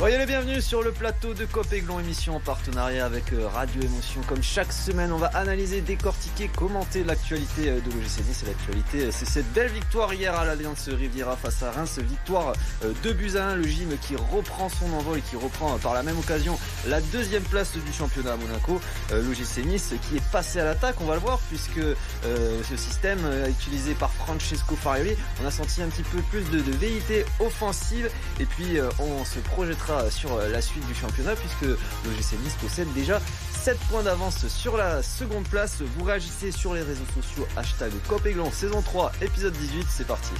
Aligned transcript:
Voyez 0.00 0.16
les 0.16 0.24
bienvenus 0.24 0.64
sur 0.64 0.82
le 0.82 0.92
plateau 0.92 1.34
de 1.34 1.44
Copéglon, 1.44 2.00
émission 2.00 2.36
en 2.36 2.40
partenariat 2.40 3.04
avec 3.04 3.34
euh, 3.34 3.46
Radio 3.46 3.82
Émotion. 3.82 4.22
Comme 4.26 4.42
chaque 4.42 4.72
semaine, 4.72 5.12
on 5.12 5.18
va 5.18 5.26
analyser, 5.26 5.82
décortiquer, 5.82 6.48
commenter 6.48 7.04
l'actualité 7.04 7.68
euh, 7.68 7.80
de 7.80 7.90
l'OGC 7.90 8.26
Nice. 8.26 8.44
l'actualité, 8.46 9.04
euh, 9.04 9.10
c'est 9.10 9.26
cette 9.26 9.52
belle 9.52 9.70
victoire 9.70 10.14
hier 10.14 10.34
à 10.34 10.46
l'Alliance 10.46 10.88
Riviera 10.88 11.36
face 11.36 11.62
à 11.62 11.70
Reims. 11.70 11.98
Victoire 11.98 12.54
de 12.82 13.12
buts 13.12 13.36
à 13.36 13.48
1, 13.48 13.56
le 13.56 13.64
gym 13.64 13.90
qui 14.00 14.16
reprend 14.16 14.70
son 14.70 14.90
envol 14.94 15.18
et 15.18 15.20
qui 15.20 15.36
reprend 15.36 15.76
par 15.76 15.92
la 15.92 16.02
même 16.02 16.18
occasion 16.18 16.58
la 16.88 17.02
deuxième 17.02 17.42
place 17.42 17.72
du 17.72 17.92
championnat 17.92 18.32
à 18.32 18.36
Monaco. 18.36 18.80
L'OGC 19.10 19.66
Nice 19.66 19.92
qui 20.08 20.16
est 20.16 20.30
passé 20.32 20.60
à 20.60 20.64
l'attaque, 20.64 20.96
on 21.02 21.04
va 21.04 21.14
le 21.14 21.20
voir, 21.20 21.38
puisque 21.50 21.80
ce 22.22 22.76
système 22.76 23.18
utilisé 23.48 23.92
par 23.92 24.10
Francesco 24.12 24.76
Farioli, 24.76 25.14
on 25.42 25.46
a 25.46 25.50
senti 25.50 25.82
un 25.82 25.88
petit 25.88 26.04
peu 26.04 26.22
plus 26.30 26.48
de, 26.50 26.60
de 26.60 27.24
offensive 27.40 28.10
et 28.38 28.46
puis 28.46 28.78
on 28.98 29.24
se 29.24 29.38
projettera 29.40 29.89
sur 30.10 30.34
euh, 30.34 30.48
la 30.48 30.60
suite 30.60 30.86
du 30.86 30.94
championnat 30.94 31.34
puisque 31.34 31.62
l'OGC 31.62 32.38
Nice 32.42 32.56
possède 32.60 32.92
déjà 32.94 33.20
7 33.52 33.78
points 33.90 34.02
d'avance 34.02 34.46
sur 34.48 34.76
la 34.76 35.02
seconde 35.02 35.44
place. 35.48 35.80
Vous 35.80 36.04
réagissez 36.04 36.52
sur 36.52 36.74
les 36.74 36.82
réseaux 36.82 37.04
sociaux 37.14 37.46
hashtag 37.56 37.92
Copéglon 38.08 38.50
saison 38.50 38.82
3 38.82 39.12
épisode 39.22 39.52
18, 39.54 39.86
c'est 39.88 40.06
parti. 40.06 40.32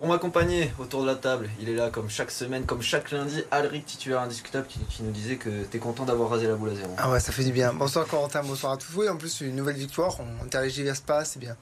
On 0.00 0.06
m'accompagnait 0.06 0.72
autour 0.78 1.02
de 1.02 1.06
la 1.06 1.16
table. 1.16 1.50
Il 1.60 1.68
est 1.68 1.74
là 1.74 1.90
comme 1.90 2.08
chaque 2.08 2.30
semaine, 2.30 2.64
comme 2.66 2.82
chaque 2.82 3.10
lundi. 3.10 3.42
Alric, 3.50 3.84
titulaire 3.84 4.20
indiscutable, 4.20 4.66
qui, 4.66 5.02
nous 5.02 5.10
disait 5.10 5.36
que 5.36 5.64
t'es 5.64 5.78
content 5.78 6.04
d'avoir 6.04 6.30
rasé 6.30 6.46
la 6.46 6.54
boule 6.54 6.70
à 6.70 6.74
zéro. 6.76 6.94
Ah 6.98 7.10
ouais, 7.10 7.18
ça 7.18 7.32
fait 7.32 7.42
du 7.42 7.50
bien. 7.50 7.72
Bonsoir 7.72 8.06
Corentin, 8.06 8.42
bonsoir 8.44 8.72
à 8.72 8.76
tous. 8.76 8.94
Oui, 8.94 9.08
en 9.08 9.16
plus, 9.16 9.40
une 9.40 9.56
nouvelle 9.56 9.76
victoire. 9.76 10.16
On 10.40 10.46
tergiverse 10.46 11.00
pas, 11.00 11.24
c'est 11.24 11.40
bien. 11.40 11.56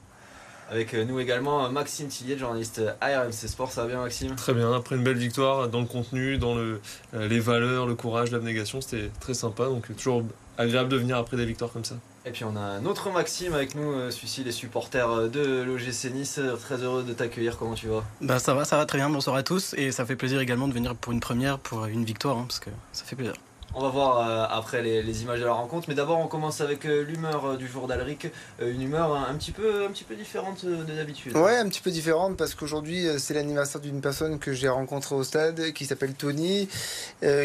Avec 0.69 0.93
euh, 0.93 1.05
nous 1.05 1.19
également 1.19 1.69
Maxime 1.69 2.07
Tillier, 2.07 2.37
journaliste 2.37 2.81
ARMC 2.99 3.31
Sport. 3.31 3.71
Ça 3.71 3.83
va 3.83 3.87
bien, 3.87 4.01
Maxime? 4.01 4.35
Très 4.35 4.53
bien. 4.53 4.73
Après 4.73 4.95
une 4.95 5.03
belle 5.03 5.17
victoire 5.17 5.69
dans 5.69 5.79
le 5.79 5.85
contenu, 5.85 6.37
dans 6.37 6.55
le, 6.55 6.81
euh, 7.13 7.27
les 7.27 7.39
valeurs, 7.39 7.85
le 7.85 7.95
courage, 7.95 8.31
l'abnégation, 8.31 8.81
c'était 8.81 9.09
très 9.19 9.33
sympa. 9.33 9.65
Donc 9.65 9.87
toujours 9.95 10.23
agréable 10.57 10.89
de 10.89 10.97
venir 10.97 11.17
après 11.17 11.37
des 11.37 11.45
victoires 11.45 11.71
comme 11.71 11.85
ça. 11.85 11.95
Et 12.25 12.31
puis 12.31 12.43
on 12.43 12.57
a 12.57 12.59
un 12.59 12.85
autre 12.85 13.09
Maxime 13.11 13.53
avec 13.53 13.75
nous, 13.75 13.89
euh, 13.93 14.11
celui-ci 14.11 14.43
les 14.43 14.51
supporters 14.51 15.29
de 15.29 15.63
l'OGC 15.63 16.11
Nice. 16.13 16.41
Très 16.61 16.75
heureux 16.83 17.03
de 17.03 17.13
t'accueillir, 17.13 17.57
comment 17.57 17.73
tu 17.73 17.87
vas? 17.87 18.03
Bah 18.19 18.39
Ça 18.39 18.53
va, 18.53 18.65
ça 18.65 18.75
va 18.75 18.85
très 18.85 18.97
bien, 18.97 19.09
bonsoir 19.09 19.37
à 19.37 19.43
tous. 19.43 19.73
Et 19.77 19.91
ça 19.91 20.05
fait 20.05 20.17
plaisir 20.17 20.41
également 20.41 20.67
de 20.67 20.73
venir 20.73 20.95
pour 20.95 21.13
une 21.13 21.21
première, 21.21 21.59
pour 21.59 21.85
une 21.85 22.03
victoire, 22.03 22.37
hein, 22.37 22.45
parce 22.45 22.59
que 22.59 22.69
ça 22.91 23.05
fait 23.05 23.15
plaisir. 23.15 23.35
On 23.79 23.81
va 23.81 23.89
voir 23.89 24.27
euh, 24.27 24.45
après 24.49 24.81
les, 24.81 25.21
images 25.21 25.39
de 25.39 25.45
la 25.45 25.53
rencontre, 25.53 25.87
mais 25.87 25.93
d'abord 25.93 26.17
on 26.17 26.25
commence 26.25 26.61
avec 26.61 26.83
euh, 26.85 27.03
l'humeur 27.03 27.45
euh, 27.45 27.57
du 27.57 27.67
jour 27.67 27.85
d'Alric, 27.85 28.27
une 28.59 28.81
humeur 28.81 29.13
un, 29.13 29.35
petit 29.35 29.51
peu, 29.51 29.85
un 29.85 29.89
petit 29.89 30.03
peu 30.03 30.15
différente 30.15 30.65
de 30.65 30.95
d'habitude. 30.95 31.37
Ouais, 31.37 31.57
un 31.57 31.69
petit 31.69 31.81
peu 31.81 31.91
différente 31.91 32.37
parce 32.37 32.55
qu'aujourd'hui 32.55 33.05
c'est 33.19 33.35
l'anniversaire 33.35 33.79
d'une 33.79 34.01
personne 34.01 34.39
que 34.39 34.51
j'ai 34.51 34.67
rencontrée 34.67 35.13
au 35.13 35.23
stade 35.23 35.73
qui 35.73 35.85
s'appelle 35.85 36.15
Tony, 36.15 36.67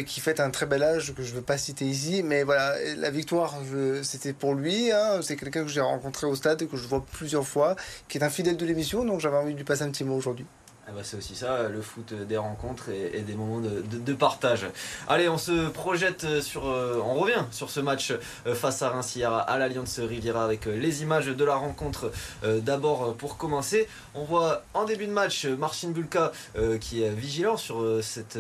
qui 0.06 0.20
fête 0.20 0.40
un 0.40 0.48
très 0.48 0.64
bel 0.64 0.82
âge 0.82 1.12
que 1.14 1.22
je 1.22 1.32
ne 1.32 1.36
veux 1.36 1.42
pas 1.42 1.58
citer 1.58 1.84
ici, 1.84 2.22
mais 2.22 2.44
voilà, 2.44 2.76
la 2.96 3.10
victoire 3.10 3.56
c'était 4.02 4.32
pour 4.32 4.54
lui, 4.54 4.90
hein. 4.90 5.20
c'est 5.20 5.36
quelqu'un 5.36 5.64
que 5.64 5.70
j'ai 5.70 5.82
rencontré 5.82 6.26
au 6.26 6.34
stade, 6.34 6.66
que 6.66 6.78
je 6.78 6.88
vois 6.88 7.04
plusieurs 7.12 7.46
fois, 7.46 7.76
qui 8.08 8.16
est 8.16 8.24
un 8.24 8.30
fidèle 8.30 8.56
de 8.56 8.64
l'émission, 8.64 9.04
donc 9.04 9.20
j'avais 9.20 9.36
envie 9.36 9.52
de 9.52 9.58
lui 9.58 9.64
passer 9.64 9.82
un 9.82 9.90
petit 9.90 10.04
mot 10.04 10.16
aujourd'hui. 10.16 10.46
Ah 10.88 10.90
bah, 10.90 11.02
c'est 11.04 11.16
aussi 11.16 11.36
ça, 11.36 11.68
le 11.68 11.80
foot 11.80 12.12
des 12.12 12.36
rencontres 12.36 12.88
et, 12.88 13.20
des 13.20 13.34
moments 13.34 13.60
de, 13.60 14.12
partage. 14.14 14.66
Allez, 15.06 15.28
on 15.28 15.38
se 15.38 15.68
projette 15.68 16.40
sur, 16.40 16.66
euh, 16.66 17.00
on 17.04 17.14
revient 17.14 17.44
sur 17.52 17.70
ce 17.70 17.78
match 17.78 18.12
euh, 18.46 18.54
face 18.56 18.82
à 18.82 18.90
Reims 18.90 19.16
à 19.22 19.58
l'Alliance 19.58 20.00
Riviera 20.00 20.44
avec 20.44 20.66
euh, 20.66 20.76
les 20.76 21.02
images 21.02 21.26
de 21.26 21.44
la 21.44 21.54
rencontre. 21.54 22.10
D'abord, 22.42 23.14
pour 23.14 23.36
commencer, 23.36 23.86
on 24.14 24.24
voit 24.24 24.64
en 24.74 24.84
début 24.84 25.06
de 25.06 25.12
match 25.12 25.46
Marcin 25.46 25.90
Bulka 25.90 26.32
qui 26.80 27.02
est 27.02 27.10
vigilant 27.10 27.56
sur 27.56 27.84
cette, 28.02 28.38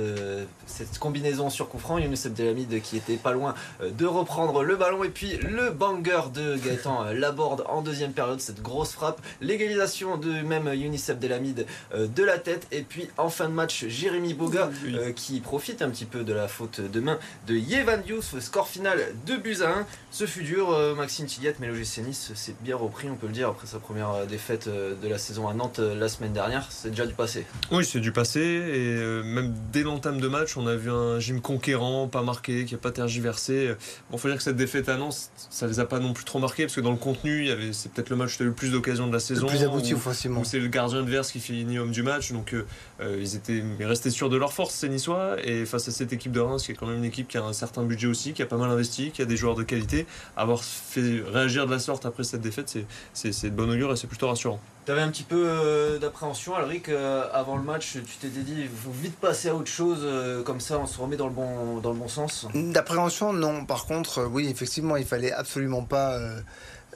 cette 0.66 0.98
combinaison 0.98 1.50
sur 1.50 1.68
coup 1.68 1.78
franc. 1.78 1.98
Younes 1.98 2.16
Abdelhamid 2.24 2.82
qui 2.82 2.96
était 2.96 3.16
pas 3.16 3.32
loin 3.32 3.54
de 3.80 4.06
reprendre 4.06 4.62
le 4.62 4.76
ballon 4.76 5.04
et 5.04 5.08
puis 5.08 5.36
le 5.36 5.70
banger 5.70 6.30
de 6.34 6.56
Gaëtan 6.56 7.04
Laborde 7.12 7.64
en 7.68 7.82
deuxième 7.82 8.12
période, 8.12 8.40
cette 8.40 8.62
grosse 8.62 8.92
frappe. 8.92 9.20
L'égalisation 9.40 10.16
de 10.16 10.30
même 10.42 10.72
Younes 10.74 10.98
Abdelhamid 11.08 11.66
de 11.94 12.24
la 12.24 12.31
tête. 12.38 12.66
Et 12.72 12.82
puis 12.82 13.08
en 13.16 13.28
fin 13.28 13.48
de 13.48 13.54
match, 13.54 13.86
Jérémy 13.88 14.34
Boga 14.34 14.70
euh, 14.86 15.12
qui 15.12 15.40
profite 15.40 15.82
un 15.82 15.90
petit 15.90 16.04
peu 16.04 16.24
de 16.24 16.32
la 16.32 16.48
faute 16.48 16.80
de 16.80 17.00
main 17.00 17.18
de 17.46 17.54
Yevan 17.54 18.02
Diouf. 18.02 18.38
Score 18.40 18.68
final 18.68 19.00
2 19.26 19.36
buts 19.38 19.58
à 19.62 19.78
1. 19.78 19.86
Ce 20.10 20.26
fut 20.26 20.42
dur, 20.42 20.70
euh, 20.70 20.94
Maxime 20.94 21.26
Tilliette, 21.26 21.56
mais 21.60 21.68
l'OGC 21.68 21.98
Nice 22.06 22.32
s'est 22.34 22.54
bien 22.60 22.76
repris, 22.76 23.08
on 23.10 23.16
peut 23.16 23.26
le 23.26 23.32
dire, 23.32 23.48
après 23.48 23.66
sa 23.66 23.78
première 23.78 24.10
euh, 24.10 24.26
défaite 24.26 24.68
de 24.68 25.08
la 25.08 25.18
saison 25.18 25.48
à 25.48 25.54
Nantes 25.54 25.78
la 25.78 26.08
semaine 26.08 26.32
dernière. 26.32 26.66
C'est 26.70 26.90
déjà 26.90 27.06
du 27.06 27.14
passé. 27.14 27.46
Oui, 27.70 27.84
c'est 27.84 28.00
du 28.00 28.12
passé. 28.12 28.40
Et 28.40 29.22
même 29.24 29.54
dès 29.72 29.82
l'entame 29.82 30.20
de 30.20 30.28
match, 30.28 30.56
on 30.56 30.66
a 30.66 30.74
vu 30.74 30.90
un 30.90 31.18
gym 31.18 31.40
conquérant, 31.40 32.08
pas 32.08 32.22
marqué, 32.22 32.64
qui 32.64 32.74
n'a 32.74 32.80
pas 32.80 32.90
tergiversé. 32.90 33.74
Bon, 34.10 34.18
faut 34.18 34.28
dire 34.28 34.36
que 34.36 34.42
cette 34.42 34.56
défaite 34.56 34.88
à 34.88 34.96
Nantes, 34.96 35.30
ça 35.50 35.66
les 35.66 35.80
a 35.80 35.84
pas 35.84 35.98
non 35.98 36.12
plus 36.12 36.24
trop 36.24 36.38
marqués, 36.38 36.64
parce 36.64 36.76
que 36.76 36.80
dans 36.80 36.90
le 36.90 36.96
contenu, 36.96 37.48
c'est 37.72 37.92
peut-être 37.92 38.10
le 38.10 38.16
match 38.16 38.36
qui 38.36 38.42
a 38.42 38.46
eu 38.46 38.48
le 38.48 38.54
plus 38.54 38.72
d'occasions 38.72 39.06
de 39.06 39.12
la 39.12 39.20
saison. 39.20 39.46
Le 39.46 39.52
plus 39.52 39.64
abouti, 39.64 39.94
facilement. 39.94 40.44
C'est 40.44 40.58
le 40.58 40.68
gardien 40.68 41.02
de 41.02 41.10
verse 41.10 41.32
qui 41.32 41.40
finit 41.40 41.78
homme 41.78 41.92
du 41.92 42.02
match. 42.02 42.21
Donc 42.30 42.54
euh, 42.54 42.66
euh, 43.00 43.18
ils 43.20 43.34
étaient 43.34 43.62
restés 43.80 44.10
sûrs 44.10 44.30
de 44.30 44.36
leur 44.36 44.52
force, 44.52 44.74
ces 44.74 44.88
Niçois. 44.88 45.36
Et 45.42 45.64
face 45.66 45.88
à 45.88 45.90
cette 45.90 46.12
équipe 46.12 46.32
de 46.32 46.40
Reims, 46.40 46.62
qui 46.64 46.72
est 46.72 46.74
quand 46.74 46.86
même 46.86 46.98
une 46.98 47.04
équipe 47.04 47.28
qui 47.28 47.38
a 47.38 47.42
un 47.42 47.52
certain 47.52 47.82
budget 47.82 48.06
aussi, 48.06 48.32
qui 48.32 48.42
a 48.42 48.46
pas 48.46 48.56
mal 48.56 48.70
investi, 48.70 49.10
qui 49.10 49.22
a 49.22 49.24
des 49.24 49.36
joueurs 49.36 49.56
de 49.56 49.64
qualité, 49.64 50.06
avoir 50.36 50.62
fait 50.62 51.22
réagir 51.26 51.66
de 51.66 51.72
la 51.72 51.78
sorte 51.78 52.06
après 52.06 52.24
cette 52.24 52.42
défaite, 52.42 52.78
c'est 53.12 53.42
de 53.42 53.50
bonne 53.50 53.70
augure 53.70 53.92
et 53.92 53.96
c'est 53.96 54.06
plutôt 54.06 54.28
rassurant. 54.28 54.60
Tu 54.84 54.90
avais 54.90 55.02
un 55.02 55.10
petit 55.10 55.22
peu 55.22 55.44
euh, 55.46 55.98
d'appréhension, 55.98 56.56
Alric, 56.56 56.88
avant 57.32 57.56
le 57.56 57.62
match. 57.62 57.92
Tu 57.92 58.16
t'étais 58.20 58.40
dit, 58.40 58.56
il 58.58 58.68
faut 58.68 58.90
vite 58.90 59.16
passer 59.16 59.48
à 59.48 59.54
autre 59.54 59.70
chose, 59.70 60.06
comme 60.44 60.60
ça 60.60 60.78
on 60.78 60.86
se 60.86 61.00
remet 61.00 61.16
dans 61.16 61.28
le 61.28 61.32
bon, 61.32 61.78
dans 61.78 61.90
le 61.90 61.98
bon 61.98 62.08
sens? 62.08 62.46
D'appréhension, 62.54 63.32
non. 63.32 63.64
Par 63.64 63.86
contre, 63.86 64.24
oui, 64.24 64.48
effectivement, 64.48 64.96
il 64.96 65.06
fallait 65.06 65.32
absolument 65.32 65.82
pas 65.82 66.18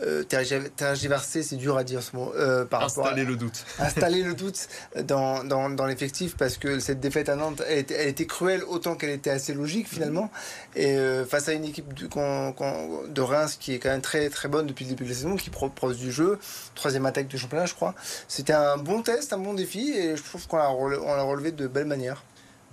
euh, 0.03 0.25
tergiverser, 0.25 1.43
c'est 1.43 1.57
dur 1.57 1.79
à 1.79 1.85
dire 1.85 2.03
ce 2.03 2.15
mot. 2.17 2.33
Euh, 2.37 2.65
par 2.65 2.85
installer 2.85 3.25
le 3.25 3.37
doute. 3.37 3.65
Installer 3.79 4.23
le 4.23 4.35
doute 4.35 4.69
dans, 5.05 5.43
dans, 5.43 5.71
dans 5.71 5.87
l'effectif 5.87 6.37
parce 6.37 6.59
que 6.59 6.81
cette 6.81 7.01
défaite 7.01 7.29
à 7.29 7.37
Nantes, 7.37 7.63
elle, 7.67 7.87
elle 7.91 8.09
était 8.09 8.27
cruelle 8.27 8.63
autant 8.65 8.95
qu'elle 8.95 9.11
était 9.11 9.31
assez 9.31 9.55
logique 9.55 9.89
finalement. 9.89 10.31
Et 10.75 10.97
euh, 10.97 11.25
face 11.25 11.49
à 11.49 11.53
une 11.53 11.65
équipe 11.65 11.95
de, 11.95 12.07
de 12.07 13.21
Reims 13.21 13.57
qui 13.59 13.73
est 13.73 13.79
quand 13.79 13.91
même 13.91 14.03
très 14.03 14.29
très 14.29 14.49
bonne 14.49 14.67
depuis 14.67 14.85
le 14.85 14.91
début 14.91 15.05
de 15.05 15.09
la 15.09 15.15
saison, 15.15 15.37
qui 15.37 15.51
propose 15.51 15.99
du 15.99 16.13
jeu, 16.13 16.39
troisième 16.75 17.07
attaque 17.07 17.29
du 17.29 17.39
championnat, 17.39 17.67
je 17.67 17.75
crois. 17.75 17.95
C'était 18.29 18.53
un 18.53 18.77
bon 18.77 19.03
test, 19.03 19.33
un 19.33 19.39
bon 19.39 19.55
défi 19.55 19.93
et 19.93 20.17
je 20.17 20.23
trouve 20.23 20.47
qu'on 20.47 20.59
l'a 20.59 21.23
relevé 21.23 21.53
de 21.53 21.67
belle 21.67 21.87
manière. 21.87 22.23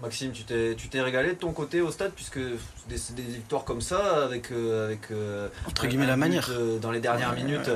Maxime, 0.02 0.32
tu 0.34 0.44
t'es, 0.44 0.76
tu 0.76 0.90
t'es 0.90 1.00
régalé 1.02 1.30
de 1.30 1.36
ton 1.36 1.54
côté 1.54 1.80
au 1.80 1.90
stade 1.90 2.12
puisque 2.14 2.38
des, 2.40 2.98
des 3.16 3.22
victoires 3.24 3.64
comme 3.64 3.80
ça 3.80 4.26
avec 4.26 4.52
euh, 4.52 4.88
avec 4.88 5.12
euh, 5.12 5.48
entre 5.68 5.88
guillemets 5.88 6.08
la 6.08 6.18
manière. 6.18 6.50
euh, 6.52 6.78
dans 6.78 6.92
les 6.92 7.00
dernières 7.00 7.34
minutes 7.34 7.70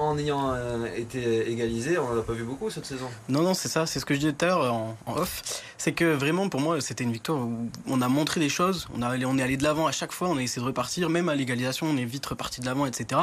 en 0.00 0.18
ayant 0.18 0.52
euh, 0.54 0.86
été 0.96 1.50
égalisé, 1.50 1.98
on 1.98 2.12
n'en 2.12 2.20
a 2.20 2.22
pas 2.22 2.32
vu 2.32 2.44
beaucoup 2.44 2.70
cette 2.70 2.86
saison. 2.86 3.08
Non, 3.28 3.42
non, 3.42 3.54
c'est 3.54 3.68
ça, 3.68 3.86
c'est 3.86 4.00
ce 4.00 4.06
que 4.06 4.14
je 4.14 4.20
disais 4.20 4.32
tout 4.32 4.44
à 4.44 4.48
l'heure 4.48 4.74
en, 4.74 4.96
off. 5.06 5.42
C'est 5.78 5.92
que 5.92 6.04
vraiment, 6.04 6.48
pour 6.48 6.60
moi, 6.60 6.80
c'était 6.80 7.04
une 7.04 7.12
victoire 7.12 7.38
où 7.38 7.68
on 7.86 8.00
a 8.00 8.08
montré 8.08 8.40
des 8.40 8.48
choses, 8.48 8.88
on, 8.94 9.02
est 9.02 9.42
allé 9.42 9.56
de 9.56 9.62
l'avant 9.62 9.86
à 9.86 9.92
chaque 9.92 10.12
fois, 10.12 10.28
on 10.28 10.36
a 10.36 10.42
essayé 10.42 10.62
de 10.62 10.66
repartir, 10.66 11.10
même 11.10 11.28
à 11.28 11.34
l'égalisation, 11.34 11.86
on 11.86 11.96
est 11.96 12.04
vite 12.04 12.26
reparti 12.26 12.60
de 12.60 12.66
l'avant, 12.66 12.86
etc. 12.86 13.22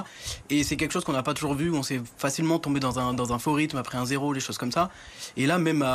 Et 0.50 0.64
c'est 0.64 0.78
quelque 0.78 0.92
chose 0.92 1.04
qu'on 1.04 1.14
n'a 1.14 1.24
pas 1.24 1.34
toujours 1.34 1.56
vu, 1.56 1.72
on 1.72 1.84
s'est 1.84 2.02
facilement 2.18 2.60
tombé 2.60 2.80
dans 2.80 3.00
un, 3.00 3.14
dans 3.14 3.34
un 3.34 3.40
faux 3.40 3.54
rythme 3.54 3.78
après 3.78 3.98
un 3.98 4.06
zéro, 4.06 4.34
les 4.34 4.40
choses 4.40 4.58
comme 4.58 4.72
ça. 4.72 4.90
Et 5.36 5.46
là, 5.46 5.58
même, 5.58 5.86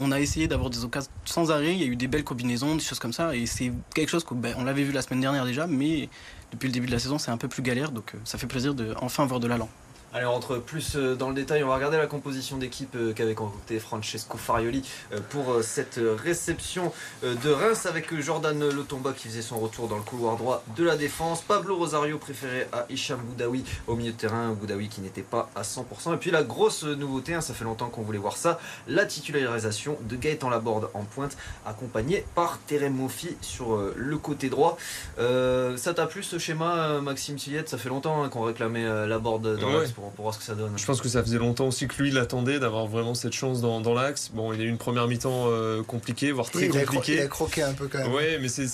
on 0.00 0.12
a 0.12 0.20
essayé 0.20 0.48
d'avoir 0.48 0.70
des 0.70 0.84
occasions 0.84 1.10
sans 1.24 1.50
arrêt, 1.50 1.72
il 1.72 1.80
y 1.80 1.84
a 1.84 1.86
eu 1.86 1.96
des 1.96 2.08
belles 2.08 2.24
combinaisons, 2.24 2.74
des 2.74 2.82
choses 2.82 2.98
comme 2.98 3.12
ça, 3.12 3.34
et 3.34 3.46
c'est 3.46 3.72
quelque 3.94 4.08
chose 4.08 4.24
qu'on 4.24 4.34
ben, 4.34 4.62
l'avait 4.64 4.84
vu 4.84 4.92
la 4.92 5.02
semaine 5.02 5.20
dernière 5.20 5.44
déjà, 5.44 5.66
mais 5.66 6.08
depuis 6.52 6.68
le 6.68 6.72
début 6.72 6.86
de 6.86 6.92
la 6.92 6.98
saison, 6.98 7.18
c'est 7.18 7.30
un 7.30 7.36
peu 7.36 7.48
plus 7.48 7.62
galère, 7.62 7.90
donc 7.90 8.14
euh, 8.14 8.18
ça 8.24 8.38
fait 8.38 8.46
plaisir 8.46 8.74
de 8.74 8.94
enfin 9.00 9.24
voir 9.26 9.40
de 9.40 9.46
l'allant. 9.46 9.68
Allez, 10.16 10.26
on 10.26 10.30
rentre 10.30 10.58
plus 10.58 10.94
euh, 10.94 11.16
dans 11.16 11.28
le 11.28 11.34
détail. 11.34 11.64
On 11.64 11.66
va 11.66 11.74
regarder 11.74 11.96
la 11.96 12.06
composition 12.06 12.56
d'équipe 12.56 12.94
euh, 12.94 13.12
qu'avait 13.12 13.34
concocté 13.34 13.80
Francesco 13.80 14.38
Farioli 14.38 14.88
euh, 15.12 15.18
pour 15.30 15.60
cette 15.60 15.98
réception 16.22 16.92
de 17.24 17.50
Reims 17.50 17.86
avec 17.86 18.16
Jordan 18.20 18.56
Lotomba 18.68 19.12
qui 19.12 19.26
faisait 19.26 19.42
son 19.42 19.58
retour 19.58 19.88
dans 19.88 19.96
le 19.96 20.02
couloir 20.02 20.36
droit 20.36 20.62
de 20.76 20.84
la 20.84 20.96
défense. 20.96 21.42
Pablo 21.42 21.76
Rosario 21.76 22.18
préféré 22.18 22.68
à 22.72 22.86
Hicham 22.90 23.18
Boudaoui 23.18 23.64
au 23.88 23.96
milieu 23.96 24.12
de 24.12 24.16
terrain. 24.16 24.52
Boudaoui 24.52 24.88
qui 24.88 25.00
n'était 25.00 25.22
pas 25.22 25.50
à 25.56 25.62
100%. 25.62 26.14
Et 26.14 26.16
puis 26.18 26.30
la 26.30 26.44
grosse 26.44 26.84
nouveauté, 26.84 27.34
hein, 27.34 27.40
ça 27.40 27.52
fait 27.52 27.64
longtemps 27.64 27.88
qu'on 27.88 28.02
voulait 28.02 28.18
voir 28.18 28.36
ça, 28.36 28.60
la 28.86 29.06
titularisation 29.06 29.98
de 30.02 30.14
Gaëtan 30.14 30.48
Laborde 30.48 30.90
en 30.94 31.02
pointe, 31.02 31.36
accompagné 31.66 32.24
par 32.36 32.60
Terem 32.68 32.94
Mofi 32.94 33.36
sur 33.40 33.76
le 33.96 34.18
côté 34.18 34.48
droit. 34.48 34.78
ça 35.18 35.94
t'a 35.94 36.06
plu 36.06 36.22
ce 36.22 36.38
schéma, 36.38 37.00
Maxime 37.00 37.34
Tillette 37.34 37.68
Ça 37.68 37.78
fait 37.78 37.88
longtemps 37.88 38.22
hein, 38.22 38.28
qu'on 38.28 38.42
réclamait 38.42 39.08
Laborde 39.08 39.58
dans 39.58 39.72
l'axe 39.72 39.92
pour, 40.10 40.24
voir 40.24 40.34
ce 40.34 40.38
que 40.38 40.44
ça 40.44 40.54
donne. 40.54 40.72
Je 40.76 40.84
pense 40.84 41.00
que 41.00 41.08
ça 41.08 41.22
faisait 41.22 41.38
longtemps 41.38 41.68
aussi 41.68 41.86
que 41.86 42.02
lui, 42.02 42.10
il 42.10 42.18
attendait 42.18 42.58
d'avoir 42.58 42.86
vraiment 42.86 43.14
cette 43.14 43.32
chance 43.32 43.60
dans, 43.60 43.94
l'axe. 43.94 44.30
Bon, 44.32 44.52
il 44.52 44.60
a 44.60 44.64
eu 44.64 44.68
une 44.68 44.78
première 44.78 45.06
mi-temps 45.06 45.46
euh, 45.48 45.82
compliquée, 45.82 46.32
voire 46.32 46.50
très 46.50 46.68
compliquée. 46.68 47.14
il 47.14 47.20
a 47.20 47.26
croqué 47.26 47.62
un 47.62 47.72
peu 47.72 47.88
quand 47.88 47.98
même. 47.98 48.12
Oui, 48.12 48.38
mais 48.40 48.48
c'est, 48.48 48.66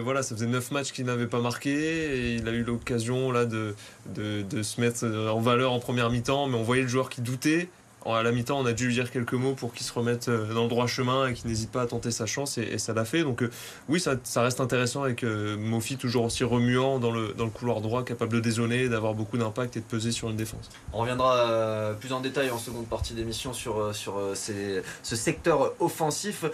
voilà, 0.00 0.22
ça 0.22 0.34
faisait 0.34 0.46
9 0.46 0.70
matchs 0.70 0.92
qu'il 0.92 1.04
n'avait 1.04 1.26
pas 1.26 1.40
marqué 1.40 1.70
et 1.70 2.34
il 2.34 2.48
a 2.48 2.52
eu 2.52 2.62
l'occasion 2.62 3.30
là 3.30 3.44
de, 3.44 3.74
de, 4.14 4.62
se 4.62 4.80
mettre 4.80 5.04
en 5.04 5.40
valeur 5.40 5.72
en 5.72 5.80
première 5.80 6.10
mi-temps, 6.10 6.46
mais 6.46 6.56
on 6.56 6.62
voyait 6.62 6.82
le 6.82 6.88
joueur 6.88 7.08
qui 7.08 7.20
doutait 7.20 7.68
à 8.06 8.22
la 8.22 8.32
mi-temps, 8.32 8.58
on 8.58 8.66
a 8.66 8.72
dû 8.72 8.86
lui 8.86 8.94
dire 8.94 9.10
quelques 9.10 9.34
mots 9.34 9.54
pour 9.54 9.72
qu'il 9.72 9.86
se 9.86 9.92
remette 9.92 10.28
euh, 10.28 10.52
dans 10.54 10.62
le 10.62 10.68
droit 10.68 10.86
chemin 10.86 11.28
et 11.28 11.34
qu'il 11.34 11.48
n'hésite 11.48 11.70
pas 11.70 11.82
à 11.82 11.86
tenter 11.86 12.10
sa 12.10 12.26
chance, 12.26 12.58
et, 12.58 12.78
ça 12.78 12.92
l'a 12.92 13.04
fait. 13.04 13.22
Donc, 13.22 13.42
euh, 13.42 13.50
oui, 13.88 14.00
ça, 14.00 14.42
reste 14.42 14.60
intéressant 14.60 15.02
avec 15.02 15.22
euh, 15.22 15.56
Mofi 15.56 15.96
toujours 15.96 16.24
aussi 16.24 16.44
remuant 16.44 16.98
dans 16.98 17.10
le, 17.10 17.32
dans 17.34 17.44
le 17.44 17.50
couloir 17.50 17.80
droit, 17.80 18.04
capable 18.04 18.32
de 18.32 18.40
dézonner, 18.40 18.88
d'avoir 18.88 19.14
beaucoup 19.14 19.38
d'impact 19.38 19.76
et 19.76 19.80
de 19.80 19.84
peser 19.84 20.12
sur 20.12 20.30
une 20.30 20.36
défense. 20.36 20.68
On 20.92 20.98
reviendra 20.98 21.94
plus 22.00 22.12
en 22.12 22.20
détail 22.20 22.50
en 22.50 22.58
seconde 22.58 22.86
partie 22.86 23.14
d'émission 23.14 23.52
sur, 23.52 23.94
sur 23.94 24.20
ce 24.34 25.16
secteur 25.16 25.72
offensif. 25.80 26.44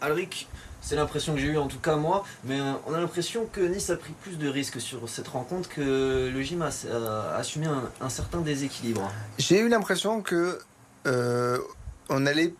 Alric, 0.00 0.48
c'est 0.84 0.96
l'impression 0.96 1.34
que 1.34 1.40
j'ai 1.40 1.46
eu 1.46 1.56
en 1.56 1.66
tout 1.66 1.78
cas 1.78 1.96
moi, 1.96 2.24
mais 2.44 2.58
on 2.86 2.92
a 2.92 3.00
l'impression 3.00 3.46
que 3.50 3.60
Nice 3.62 3.88
a 3.88 3.96
pris 3.96 4.12
plus 4.22 4.36
de 4.36 4.48
risques 4.48 4.80
sur 4.80 5.08
cette 5.08 5.28
rencontre 5.28 5.68
que 5.68 6.30
le 6.32 6.42
gym 6.42 6.62
a, 6.62 7.36
assumé 7.36 7.66
un 8.00 8.08
certain 8.10 8.40
déséquilibre. 8.40 9.10
J'ai 9.38 9.60
eu 9.60 9.68
l'impression 9.68 10.20
que 10.20 10.34
euh, 10.34 10.58
on 11.06 12.26
allait 12.26 12.52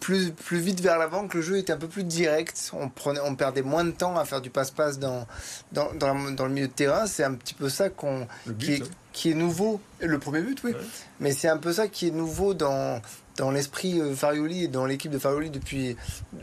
plus, 0.00 0.30
plus 0.30 0.58
vite 0.58 0.80
vers 0.80 0.98
l'avant, 0.98 1.28
que 1.28 1.38
le 1.38 1.42
jeu 1.42 1.58
était 1.58 1.72
un 1.72 1.76
peu 1.76 1.88
plus 1.88 2.04
direct. 2.04 2.70
On, 2.72 2.88
prenait, 2.88 3.20
on 3.20 3.34
perdait 3.34 3.62
moins 3.62 3.84
de 3.84 3.90
temps 3.90 4.16
à 4.16 4.24
faire 4.24 4.40
du 4.40 4.50
passe-passe 4.50 4.98
dans, 4.98 5.26
dans, 5.72 5.92
dans, 5.94 6.46
le 6.46 6.52
milieu 6.52 6.68
de 6.68 6.72
terrain. 6.72 7.06
C'est 7.06 7.24
un 7.24 7.34
petit 7.34 7.54
peu 7.54 7.68
ça 7.68 7.90
qu'on, 7.90 8.26
qui, 8.58 8.74
est, 8.74 8.82
qui, 9.12 9.30
est, 9.30 9.34
nouveau. 9.34 9.80
Le 10.00 10.18
premier 10.18 10.40
but, 10.40 10.62
oui. 10.64 10.74
Mais 11.20 11.32
c'est 11.32 11.48
un 11.48 11.58
peu 11.58 11.72
ça 11.72 11.88
qui 11.88 12.08
est 12.08 12.12
nouveau 12.12 12.54
dans, 12.54 13.00
dans 13.36 13.50
l'esprit 13.50 14.00
euh, 14.00 14.14
Farioli 14.14 14.64
et 14.64 14.68
dans 14.68 14.86
l'équipe 14.86 15.10
de 15.10 15.18
Farioli 15.18 15.50
depuis, 15.50 15.96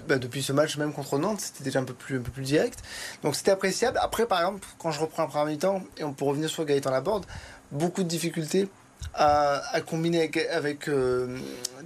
bah, 0.07 0.17
depuis 0.17 0.43
ce 0.43 0.53
match, 0.53 0.77
même 0.77 0.93
contre 0.93 1.17
Nantes. 1.17 1.41
C'était 1.41 1.63
déjà 1.63 1.79
un 1.79 1.85
peu 1.85 1.93
plus, 1.93 2.17
un 2.17 2.21
peu 2.21 2.31
plus 2.31 2.43
direct. 2.43 2.79
Donc 3.23 3.35
c'était 3.35 3.51
appréciable. 3.51 3.97
Après, 4.01 4.27
par 4.27 4.39
exemple, 4.39 4.67
quand 4.77 4.91
je 4.91 4.99
reprends 4.99 5.23
un 5.23 5.27
premier 5.27 5.57
temps, 5.57 5.83
et 5.97 6.03
on 6.03 6.13
peut 6.13 6.25
revenir 6.25 6.49
sur 6.49 6.65
Gaëtan 6.65 6.91
Laborde, 6.91 7.25
beaucoup 7.71 8.03
de 8.03 8.07
difficultés 8.07 8.69
à, 9.13 9.81
combiner 9.85 10.19
avec, 10.19 10.37
avec 10.37 10.89
euh, 10.89 11.37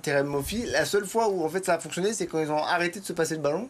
Terem 0.02 0.28
Mofi. 0.28 0.66
La 0.66 0.86
seule 0.86 1.06
fois 1.06 1.30
où 1.30 1.44
en 1.44 1.50
fait 1.50 1.66
ça 1.66 1.76
a 1.76 1.80
fonctionné, 1.80 2.14
c'est 2.14 2.28
quand 2.28 2.40
ils 2.40 2.52
ont 2.52 2.64
arrêté 2.64 3.00
de 3.00 3.06
se 3.06 3.14
passer 3.14 3.36
le 3.36 3.42
ballon 3.42 3.70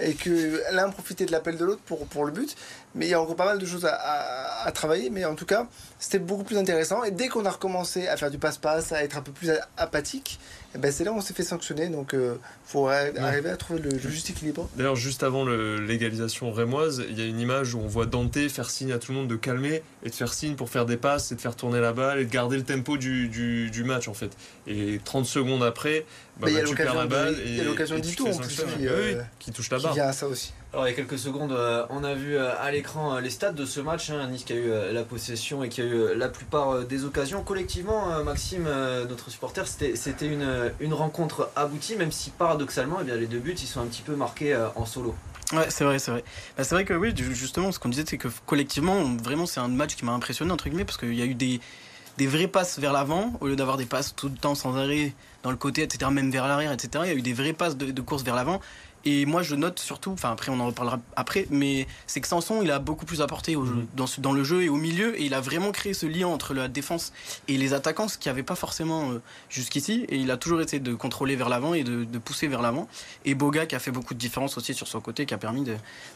et 0.00 0.14
que 0.14 0.62
l'un 0.72 0.90
profitait 0.90 1.26
de 1.26 1.32
l'appel 1.32 1.56
de 1.56 1.64
l'autre 1.64 1.82
pour, 1.84 2.06
pour 2.06 2.24
le 2.24 2.32
but. 2.32 2.56
Mais 2.94 3.06
il 3.06 3.10
y 3.10 3.14
a 3.14 3.20
encore 3.20 3.36
pas 3.36 3.44
mal 3.44 3.58
de 3.58 3.66
choses 3.66 3.84
à, 3.84 4.62
à, 4.64 4.72
travailler. 4.72 5.10
Mais 5.10 5.24
en 5.24 5.34
tout 5.34 5.46
cas, 5.46 5.66
c'était 5.98 6.18
beaucoup 6.18 6.44
plus 6.44 6.56
intéressant. 6.56 7.04
Et 7.04 7.10
dès 7.10 7.28
qu'on 7.28 7.44
a 7.46 7.50
recommencé 7.50 8.08
à 8.08 8.16
faire 8.16 8.30
du 8.30 8.38
passe-passe, 8.38 8.92
à 8.92 9.02
être 9.02 9.16
un 9.16 9.22
peu 9.22 9.32
plus 9.32 9.50
apathique, 9.76 10.38
ben 10.76 10.92
c'est 10.92 11.02
là 11.02 11.12
où 11.12 11.16
on 11.16 11.20
s'est 11.20 11.34
fait 11.34 11.42
sanctionner. 11.42 11.88
Donc 11.88 12.10
il 12.12 12.18
euh, 12.18 12.34
faut 12.64 12.88
arriver 12.88 13.50
à 13.50 13.56
trouver 13.56 13.80
le, 13.80 13.98
juste 13.98 14.28
équilibre. 14.30 14.68
D'ailleurs, 14.76 14.96
juste 14.96 15.22
avant 15.22 15.46
l'égalisation 15.46 16.52
rémoise, 16.52 17.04
il 17.08 17.18
y 17.18 17.22
a 17.22 17.26
une 17.26 17.40
image 17.40 17.74
où 17.74 17.80
on 17.80 17.86
voit 17.86 18.06
Dante 18.06 18.48
faire 18.48 18.68
signe 18.68 18.92
à 18.92 18.98
tout 18.98 19.12
le 19.12 19.18
monde 19.18 19.28
de 19.28 19.36
calmer 19.36 19.82
et 20.02 20.10
de 20.10 20.14
faire 20.14 20.32
signe 20.32 20.56
pour 20.56 20.68
faire 20.68 20.84
des 20.84 20.96
passes 20.96 21.32
et 21.32 21.36
de 21.36 21.40
faire 21.40 21.56
tourner 21.56 21.80
la 21.80 21.92
balle 21.92 22.18
et 22.18 22.24
de 22.24 22.30
garder 22.30 22.56
le 22.56 22.64
tempo 22.64 22.98
du, 22.98 23.28
du, 23.28 23.70
du 23.70 23.84
match 23.84 24.08
en 24.08 24.14
fait. 24.14 24.36
Et 24.66 25.00
30 25.04 25.24
secondes 25.24 25.62
après, 25.62 26.04
bah, 26.38 26.48
bah, 26.52 26.62
tu 26.62 26.74
perds 26.74 26.94
la 26.94 27.06
balle. 27.06 27.36
Il 27.44 27.56
y 27.56 27.60
a 27.60 27.64
l'occasion 27.64 27.98
d'Ito 27.98 28.26
en 28.26 28.36
plus 28.36 28.60
euh, 28.80 29.22
qui, 29.38 29.52
touche 29.52 29.70
la 29.70 29.78
barre. 29.78 29.92
Il 29.94 29.98
y 29.98 30.00
a 30.00 30.12
ça 30.12 30.28
aussi. 30.28 30.52
Alors 30.72 30.86
il 30.86 30.90
y 30.90 30.92
a 30.92 30.96
quelques 30.96 31.18
secondes, 31.18 31.52
euh, 31.52 31.86
on 31.88 32.04
a 32.04 32.12
vu 32.12 32.36
euh, 32.36 32.52
à 32.60 32.70
l'écran 32.70 33.18
les 33.20 33.30
stats 33.30 33.52
de 33.52 33.64
ce 33.64 33.80
match. 33.80 34.10
Hein, 34.10 34.28
nice 34.28 34.44
qui 34.44 34.52
a 34.52 34.56
eu 34.56 34.70
la 34.92 35.02
possession 35.02 35.64
et 35.64 35.70
qui 35.70 35.80
a 35.80 35.84
eu 35.84 36.14
la 36.14 36.28
plupart 36.28 36.84
des 36.84 37.04
occasions. 37.04 37.42
Collectivement, 37.42 38.22
Maxime, 38.22 38.68
notre 39.08 39.30
supporter, 39.30 39.66
c'était 39.66 40.26
une, 40.26 40.92
rencontre 40.92 41.50
aboutie, 41.56 41.96
même 41.96 42.12
si 42.12 42.30
paradoxalement, 42.30 42.98
eh 43.00 43.04
bien, 43.04 43.16
les 43.16 43.26
deux 43.26 43.38
buts 43.38 43.56
ils 43.58 43.66
sont 43.66 43.80
un 43.80 43.86
petit 43.86 44.02
peu 44.02 44.14
marqués 44.14 44.56
en 44.76 44.84
solo. 44.84 45.14
Ouais, 45.52 45.70
c'est 45.70 45.84
vrai, 45.84 45.98
c'est 45.98 46.10
vrai. 46.10 46.24
Bah, 46.58 46.64
c'est 46.64 46.74
vrai 46.74 46.84
que 46.84 46.92
oui, 46.92 47.14
justement, 47.16 47.72
ce 47.72 47.78
qu'on 47.78 47.88
disait, 47.88 48.04
c'est 48.06 48.18
que 48.18 48.28
collectivement, 48.44 49.02
vraiment, 49.22 49.46
c'est 49.46 49.60
un 49.60 49.68
match 49.68 49.96
qui 49.96 50.04
m'a 50.04 50.12
impressionné, 50.12 50.52
entre 50.52 50.68
guillemets, 50.68 50.84
parce 50.84 50.98
qu'il 50.98 51.14
y 51.14 51.22
a 51.22 51.24
eu 51.24 51.34
des, 51.34 51.60
des 52.18 52.26
vraies 52.26 52.48
passes 52.48 52.78
vers 52.78 52.92
l'avant, 52.92 53.32
au 53.40 53.46
lieu 53.46 53.56
d'avoir 53.56 53.78
des 53.78 53.86
passes 53.86 54.14
tout 54.14 54.28
le 54.28 54.34
temps 54.34 54.54
sans 54.54 54.76
arrêt 54.76 55.14
dans 55.42 55.50
le 55.50 55.56
côté, 55.56 55.82
etc., 55.82 56.10
même 56.10 56.30
vers 56.30 56.46
l'arrière, 56.46 56.72
etc. 56.72 57.04
Il 57.04 57.08
y 57.08 57.14
a 57.14 57.16
eu 57.16 57.22
des 57.22 57.32
vraies 57.32 57.54
passes 57.54 57.78
de 57.78 58.00
course 58.02 58.22
vers 58.22 58.34
l'avant. 58.34 58.60
Et 59.10 59.24
moi, 59.24 59.40
je 59.40 59.54
note 59.54 59.78
surtout, 59.78 60.10
enfin 60.10 60.30
après, 60.30 60.52
on 60.52 60.60
en 60.60 60.66
reparlera 60.66 60.98
après, 61.16 61.46
mais 61.48 61.86
c'est 62.06 62.20
que 62.20 62.28
Sanson, 62.28 62.60
il 62.62 62.70
a 62.70 62.78
beaucoup 62.78 63.06
plus 63.06 63.22
apporté 63.22 63.56
au 63.56 63.62
mhm. 63.62 63.86
dans, 63.96 64.04
dans, 64.18 64.32
le 64.32 64.44
jeu 64.44 64.64
et 64.64 64.68
au 64.68 64.76
milieu, 64.76 65.18
et 65.18 65.24
il 65.24 65.32
a 65.32 65.40
vraiment 65.40 65.72
créé 65.72 65.94
ce 65.94 66.04
lien 66.04 66.26
entre 66.26 66.52
la 66.52 66.68
défense 66.68 67.14
et 67.48 67.56
les 67.56 67.72
attaquants, 67.72 68.08
ce 68.08 68.18
qu'il 68.18 68.30
n'y 68.30 68.34
avait 68.34 68.42
pas 68.42 68.54
forcément 68.54 69.12
euh, 69.12 69.22
jusqu'ici. 69.48 70.04
Et 70.10 70.18
il 70.18 70.30
a 70.30 70.36
toujours 70.36 70.60
essayé 70.60 70.78
de 70.78 70.92
contrôler 70.92 71.36
vers 71.36 71.48
l'avant 71.48 71.72
et 71.72 71.84
de, 71.84 72.04
de, 72.04 72.18
pousser 72.18 72.48
vers 72.48 72.60
l'avant. 72.60 72.86
Et 73.24 73.34
Boga 73.34 73.64
qui 73.64 73.74
a 73.74 73.78
fait 73.78 73.90
beaucoup 73.90 74.12
de 74.12 74.18
différence 74.18 74.58
aussi 74.58 74.74
sur 74.74 74.86
son 74.86 75.00
côté, 75.00 75.24
qui 75.24 75.32
a 75.32 75.38
permis 75.38 75.64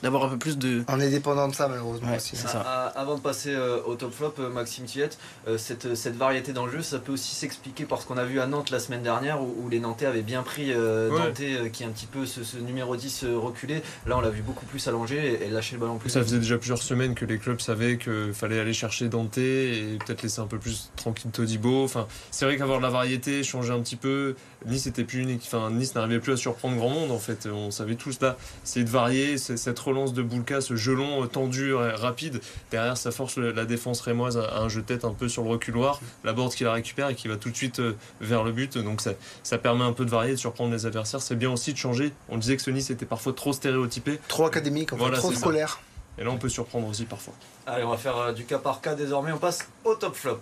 d'avoir 0.02 0.24
un 0.24 0.28
peu 0.28 0.36
plus 0.36 0.58
de. 0.58 0.84
On 0.88 1.00
est 1.00 1.08
dépendant 1.08 1.48
de 1.48 1.54
ça, 1.54 1.68
malheureusement 1.68 2.14
aussi. 2.14 2.36
Ça. 2.36 2.60
avant 2.94 3.14
de 3.14 3.22
passer 3.22 3.54
euh, 3.54 3.80
au 3.86 3.94
top 3.94 4.12
flop, 4.12 4.34
euh, 4.38 4.50
Maxime 4.50 4.84
Tillette, 4.84 5.16
cette, 5.56 5.94
cette, 5.94 6.16
variété 6.16 6.52
dans 6.52 6.66
le 6.66 6.72
jeu, 6.72 6.82
ça 6.82 6.98
peut 6.98 7.12
aussi 7.12 7.34
s'expliquer 7.34 7.86
par 7.86 8.02
ce 8.02 8.06
qu'on 8.06 8.18
a 8.18 8.24
vu 8.24 8.38
à 8.38 8.46
Nantes 8.46 8.68
la 8.68 8.80
semaine 8.80 9.02
dernière, 9.02 9.40
où, 9.42 9.70
les 9.70 9.80
Nantais 9.80 10.04
avaient 10.04 10.20
bien 10.20 10.42
pris 10.42 10.74
Dante, 10.74 11.70
qui 11.72 11.82
est 11.82 11.86
un 11.86 11.90
petit 11.90 12.04
peu 12.04 12.26
ce, 12.26 12.44
ce 12.44 12.58
numéro 12.58 12.81
10 12.96 13.26
reculer. 13.36 13.82
Là, 14.06 14.16
on 14.16 14.20
l'a 14.20 14.30
vu 14.30 14.42
beaucoup 14.42 14.66
plus 14.66 14.86
allongé 14.88 15.44
et, 15.44 15.48
lâcher 15.48 15.74
le 15.74 15.80
ballon 15.80 15.98
plus. 15.98 16.10
Ça 16.10 16.22
faisait 16.22 16.38
déjà 16.38 16.58
plusieurs 16.58 16.82
semaines 16.82 17.14
que 17.14 17.24
les 17.24 17.38
clubs 17.38 17.60
savaient 17.60 17.98
qu'il 17.98 18.32
fallait 18.32 18.60
aller 18.60 18.72
chercher 18.72 19.08
Dante 19.08 19.38
et 19.38 19.98
peut-être 20.04 20.22
laisser 20.22 20.40
un 20.40 20.46
peu 20.46 20.58
plus 20.58 20.90
tranquille 20.96 21.30
Todibo. 21.30 21.84
Enfin, 21.84 22.06
c'est 22.30 22.44
vrai 22.44 22.56
qu'avoir 22.56 22.78
de 22.78 22.82
la 22.82 22.90
variété, 22.90 23.42
changer 23.42 23.72
un 23.72 23.80
petit 23.80 23.96
peu. 23.96 24.34
Nice 24.66 24.86
était 24.86 25.04
plus 25.04 25.20
unique. 25.20 25.42
Enfin, 25.46 25.70
Nice 25.70 25.94
n'arrivait 25.94 26.20
plus 26.20 26.32
à 26.32 26.36
surprendre 26.36 26.76
grand 26.76 26.90
monde 26.90 27.10
en 27.10 27.18
fait. 27.18 27.48
On 27.52 27.70
savait 27.70 27.96
tous 27.96 28.20
là. 28.20 28.36
C'est 28.64 28.84
de 28.84 28.90
varier 28.90 29.38
cette 29.38 29.78
relance 29.78 30.12
de 30.12 30.22
Boulka, 30.22 30.60
ce 30.60 30.76
gelon 30.76 31.26
tendu, 31.26 31.74
rapide. 31.74 32.40
Derrière, 32.70 32.96
ça 32.96 33.10
force 33.10 33.38
la 33.38 33.64
défense 33.64 34.00
rémoise 34.00 34.38
à 34.38 34.60
un 34.60 34.68
jeu 34.68 34.82
tête 34.82 35.04
un 35.04 35.12
peu 35.12 35.28
sur 35.28 35.42
le 35.42 35.50
reculoir. 35.50 36.00
La 36.24 36.32
board 36.32 36.54
qui 36.54 36.64
la 36.64 36.72
récupère 36.72 37.08
et 37.08 37.14
qui 37.14 37.28
va 37.28 37.36
tout 37.36 37.50
de 37.50 37.56
suite 37.56 37.80
euh, 37.80 37.94
vers 38.20 38.44
le 38.44 38.52
but. 38.52 38.78
Donc 38.78 39.00
ça, 39.00 39.12
ça 39.42 39.58
permet 39.58 39.84
un 39.84 39.92
peu 39.92 40.04
de 40.04 40.10
varier, 40.10 40.32
de 40.32 40.36
surprendre 40.36 40.72
les 40.72 40.86
adversaires. 40.86 41.20
C'est 41.20 41.36
bien 41.36 41.50
aussi 41.50 41.72
de 41.72 41.78
changer. 41.78 42.12
On 42.28 42.38
disait 42.38 42.56
que 42.56 42.61
Nice 42.70 42.90
était 42.90 43.06
parfois 43.06 43.32
trop 43.32 43.52
stéréotypé. 43.52 44.20
Trop 44.28 44.46
académique, 44.46 44.90
trop 45.14 45.32
scolaire. 45.32 45.80
Et 46.18 46.24
là, 46.24 46.30
on 46.30 46.38
peut 46.38 46.48
surprendre 46.48 46.88
aussi 46.88 47.04
parfois. 47.04 47.34
Allez, 47.66 47.84
on 47.84 47.90
va 47.90 47.96
faire 47.96 48.16
euh, 48.18 48.32
du 48.32 48.44
cas 48.44 48.58
par 48.58 48.80
cas 48.80 48.94
désormais. 48.94 49.32
On 49.32 49.38
passe 49.38 49.66
au 49.84 49.94
top 49.94 50.14
flop. 50.14 50.40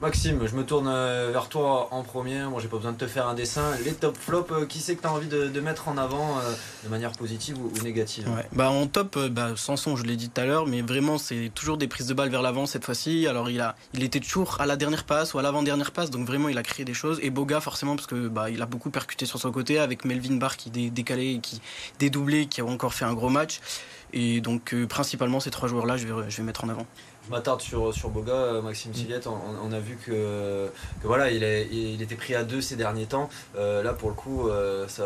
Maxime, 0.00 0.46
je 0.46 0.56
me 0.56 0.64
tourne 0.64 0.88
euh, 0.88 1.28
vers 1.30 1.50
toi 1.50 1.88
en 1.90 2.02
premier. 2.02 2.44
Bon, 2.44 2.58
j'ai 2.58 2.68
pas 2.68 2.78
besoin 2.78 2.92
de 2.92 2.96
te 2.96 3.06
faire 3.06 3.28
un 3.28 3.34
dessin. 3.34 3.76
Les 3.84 3.92
top 3.92 4.16
flops, 4.16 4.50
euh, 4.50 4.64
qui 4.64 4.78
c'est 4.78 4.96
que 4.96 5.02
tu 5.02 5.06
as 5.06 5.12
envie 5.12 5.28
de, 5.28 5.60
mettre 5.60 5.88
en 5.88 5.98
avant 5.98 6.38
euh, 6.38 6.54
de 6.84 6.88
manière 6.88 7.12
positive 7.12 7.58
ou, 7.58 7.70
négative 7.82 8.26
bah, 8.52 8.70
En 8.70 8.86
top, 8.86 9.18
bah, 9.30 9.50
Sanson, 9.56 9.96
je 9.96 10.04
l'ai 10.04 10.16
dit 10.16 10.30
tout 10.30 10.40
à 10.40 10.46
l'heure, 10.46 10.66
mais 10.66 10.80
vraiment, 10.80 11.18
c'est 11.18 11.50
toujours 11.54 11.76
des 11.76 11.86
prises 11.86 12.06
de 12.06 12.14
balles 12.14 12.30
vers 12.30 12.40
l'avant 12.40 12.64
cette 12.64 12.86
fois-ci. 12.86 13.26
Alors, 13.26 13.50
il, 13.50 13.60
a, 13.60 13.76
il 13.92 14.02
était 14.02 14.20
toujours 14.20 14.58
à 14.58 14.64
la 14.64 14.76
dernière 14.76 15.04
passe 15.04 15.34
ou 15.34 15.38
à 15.38 15.42
l'avant-dernière 15.42 15.90
passe, 15.90 16.08
donc 16.08 16.26
vraiment, 16.26 16.48
il 16.48 16.56
a 16.56 16.62
créé 16.62 16.86
des 16.86 16.94
choses. 16.94 17.18
Et 17.22 17.28
Boga, 17.28 17.60
forcément, 17.60 17.94
parce 17.94 18.06
que 18.06 18.28
bah, 18.28 18.48
il 18.48 18.62
a 18.62 18.66
beaucoup 18.66 18.88
percuté 18.88 19.26
sur 19.26 19.38
son 19.38 19.52
côté 19.52 19.78
avec 19.78 20.06
Melvin 20.06 20.36
Barr 20.36 20.56
qui 20.56 20.70
décalé, 20.70 21.40
qui 21.42 21.60
dédoublé, 21.98 22.46
qui 22.46 22.62
a 22.62 22.64
encore 22.64 22.94
fait 22.94 23.04
un 23.04 23.12
gros 23.12 23.28
match. 23.28 23.60
Et 24.14 24.40
donc, 24.40 24.74
principalement, 24.88 25.40
ces 25.40 25.50
trois 25.50 25.68
joueurs-là, 25.68 25.98
je 25.98 26.06
vais 26.06 26.42
mettre 26.42 26.64
en 26.64 26.70
avant 26.70 26.86
je 27.26 27.30
m'attarde 27.30 27.60
sur, 27.60 27.94
sur 27.94 28.08
Boga, 28.10 28.32
euh, 28.32 28.62
Maxime 28.62 28.92
Tillette. 28.92 29.26
On, 29.26 29.72
a 29.72 29.78
vu 29.78 29.96
que, 30.04 30.70
voilà, 31.02 31.30
il, 31.30 31.42
est, 31.42 31.68
il, 31.70 32.00
était 32.02 32.14
pris 32.14 32.34
à 32.34 32.44
deux 32.44 32.60
ces 32.60 32.76
derniers 32.76 33.06
temps. 33.06 33.28
Euh, 33.56 33.82
là, 33.82 33.92
pour 33.92 34.08
le 34.08 34.14
coup, 34.14 34.48
euh, 34.48 34.88
ça, 34.88 35.04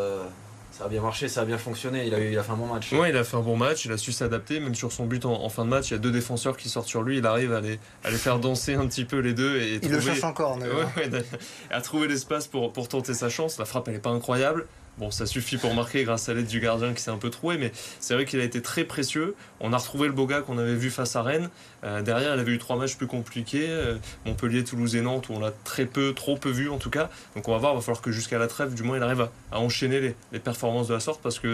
ça 0.70 0.84
a 0.84 0.88
bien 0.88 1.02
marché, 1.02 1.28
ça 1.28 1.42
a 1.42 1.44
bien 1.44 1.58
fonctionné. 1.58 2.06
Il 2.06 2.14
a, 2.14 2.20
il 2.20 2.38
a 2.38 2.42
fait 2.42 2.52
un 2.52 2.56
bon 2.56 2.72
match. 2.72 2.92
Oui, 2.92 3.08
il 3.08 3.16
a 3.16 3.24
fait 3.24 3.36
un 3.36 3.40
bon 3.42 3.56
match. 3.56 3.84
Il 3.84 3.92
a 3.92 3.98
su 3.98 4.12
s'adapter. 4.12 4.60
Même 4.60 4.74
sur 4.74 4.92
son 4.92 5.06
but 5.06 5.24
en, 5.24 5.48
fin 5.48 5.64
de 5.64 5.70
match, 5.70 5.90
il 5.90 5.94
y 5.94 5.96
a 5.96 5.98
deux 5.98 6.12
défenseurs 6.12 6.56
qui 6.56 6.68
sortent 6.68 6.88
sur 6.88 7.02
lui. 7.02 7.18
Il 7.18 7.26
arrive 7.26 7.52
à 7.52 7.60
les, 7.60 7.78
à 8.04 8.10
les 8.10 8.16
faire 8.16 8.38
danser 8.38 8.74
un 8.74 8.86
petit 8.86 9.04
peu 9.04 9.18
les 9.18 9.34
deux. 9.34 9.60
Et 9.60 9.80
il 9.82 9.90
le 9.90 10.00
cherche 10.00 10.24
encore. 10.24 10.58
Ouais, 10.58 11.10
à 11.70 11.80
trouver 11.80 12.08
l'espace 12.08 12.46
pour, 12.46 12.72
pour 12.72 12.88
tenter 12.88 13.14
sa 13.14 13.28
chance. 13.28 13.58
La 13.58 13.64
frappe, 13.64 13.88
elle 13.88 13.94
n'est 13.94 14.00
pas 14.00 14.10
incroyable. 14.10 14.66
Bon, 14.98 15.10
ça 15.10 15.26
suffit 15.26 15.56
pour 15.56 15.74
marquer 15.74 16.04
grâce 16.04 16.28
à 16.28 16.34
l'aide 16.34 16.46
du 16.46 16.60
gardien 16.60 16.94
qui 16.94 17.02
s'est 17.02 17.10
un 17.10 17.18
peu 17.18 17.30
troué, 17.30 17.58
mais 17.58 17.72
c'est 17.98 18.14
vrai 18.14 18.24
qu'il 18.24 18.38
a 18.38 18.44
été 18.44 18.62
très 18.62 18.84
précieux. 18.84 19.34
On 19.58 19.72
a 19.72 19.76
retrouvé 19.76 20.06
le 20.06 20.12
Boga 20.12 20.40
qu'on 20.40 20.56
avait 20.56 20.76
vu 20.76 20.88
face 20.90 21.16
à 21.16 21.22
Rennes. 21.22 21.50
Euh, 21.82 22.00
derrière, 22.00 22.34
il 22.34 22.40
avait 22.40 22.52
eu 22.52 22.58
trois 22.58 22.76
matchs 22.76 22.96
plus 22.96 23.08
compliqués 23.08 23.66
euh, 23.68 23.96
Montpellier, 24.24 24.62
Toulouse 24.62 24.94
et 24.94 25.00
Nantes, 25.00 25.28
où 25.30 25.32
on 25.32 25.40
l'a 25.40 25.52
très 25.64 25.86
peu, 25.86 26.14
trop 26.14 26.36
peu 26.36 26.50
vu 26.50 26.70
en 26.70 26.78
tout 26.78 26.90
cas. 26.90 27.10
Donc 27.34 27.48
on 27.48 27.52
va 27.52 27.58
voir, 27.58 27.72
il 27.72 27.76
va 27.76 27.80
falloir 27.80 28.02
que 28.02 28.12
jusqu'à 28.12 28.38
la 28.38 28.46
trêve, 28.46 28.72
du 28.74 28.84
moins, 28.84 28.96
il 28.96 29.02
arrive 29.02 29.28
à, 29.50 29.58
enchaîner 29.58 30.14
les, 30.32 30.38
performances 30.38 30.88
de 30.88 30.94
la 30.94 31.00
sorte 31.00 31.20
parce 31.22 31.40
que 31.40 31.48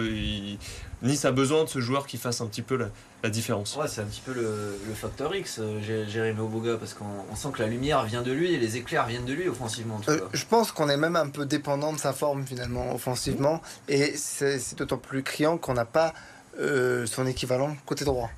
Nice 1.01 1.25
a 1.25 1.31
besoin 1.31 1.63
de 1.63 1.69
ce 1.69 1.79
joueur 1.79 2.05
qui 2.05 2.17
fasse 2.17 2.41
un 2.41 2.47
petit 2.47 2.61
peu 2.61 2.77
la, 3.23 3.29
différence. 3.29 3.75
Ouais, 3.75 3.87
c'est 3.87 4.01
un 4.01 4.05
petit 4.05 4.21
peu 4.21 4.33
le, 4.33 4.77
facteur 4.93 5.35
X, 5.35 5.59
euh, 5.59 5.79
Jérémy 6.07 6.39
Oboga, 6.39 6.77
parce 6.77 6.93
qu'on 6.93 7.35
sent 7.35 7.49
que 7.53 7.61
la 7.61 7.67
lumière 7.67 8.03
vient 8.03 8.21
de 8.21 8.31
lui 8.31 8.53
et 8.53 8.57
les 8.57 8.77
éclairs 8.77 9.07
viennent 9.07 9.25
de 9.25 9.33
lui 9.33 9.47
offensivement. 9.49 9.99
je 10.33 10.45
pense 10.45 10.71
qu'on 10.71 10.89
est 10.89 10.97
même 10.97 11.15
un 11.15 11.29
peu 11.29 11.45
dépendant 11.45 11.93
de 11.93 11.99
sa 11.99 12.13
forme 12.13 12.45
finalement 12.45 12.93
offensivement 12.93 13.61
et 13.87 14.15
c'est 14.15 14.75
d'autant 14.77 14.97
plus 14.97 15.23
criant 15.23 15.57
qu'on 15.57 15.73
n'a 15.73 15.85
pas 15.85 16.13
euh, 16.59 17.05
son 17.05 17.25
équivalent 17.25 17.75
côté 17.85 18.05
droit. 18.05 18.29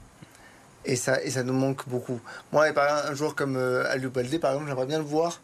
Et 0.86 0.96
ça, 0.96 1.22
et 1.24 1.32
ça 1.32 1.44
nous 1.44 1.54
manque 1.54 1.88
beaucoup. 1.88 2.20
Moi, 2.52 2.68
un 2.78 3.16
joueur 3.16 3.36
comme 3.36 3.56
euh, 3.56 3.90
Aliou 3.90 4.10
Baldé, 4.10 4.38
par 4.38 4.52
exemple, 4.52 4.70
j'aimerais 4.70 4.86
bien 4.86 5.00
le 5.00 5.06
voir 5.06 5.40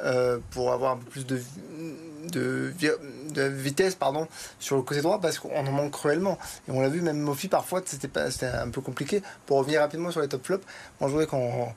euh, 0.00 0.38
pour 0.50 0.72
avoir 0.72 0.92
un 0.92 0.96
peu 0.96 1.04
plus 1.04 1.26
de, 1.26 1.40
de, 2.32 2.72
de, 3.32 3.42
vitesse 3.42 3.94
pardon, 3.94 4.26
sur 4.58 4.76
le 4.76 4.82
côté 4.82 5.00
droit 5.00 5.20
parce 5.20 5.38
qu'on 5.38 5.66
en 5.66 5.72
manque 5.72 5.92
cruellement. 5.92 6.38
Et 6.68 6.70
on 6.70 6.80
l'a 6.80 6.88
vu, 6.88 7.00
même 7.00 7.18
Mofi, 7.18 7.48
parfois, 7.48 7.82
c'était 7.84 8.46
un 8.46 8.70
peu 8.70 8.80
compliqué. 8.80 9.22
Pour 9.46 9.58
revenir 9.58 9.80
rapidement 9.80 10.10
sur 10.10 10.20
les 10.20 10.28
top 10.28 10.46
flops, 10.46 10.64
moi 11.00 11.08
je 11.08 11.12
voudrais 11.12 11.26
qu'on 11.26 11.68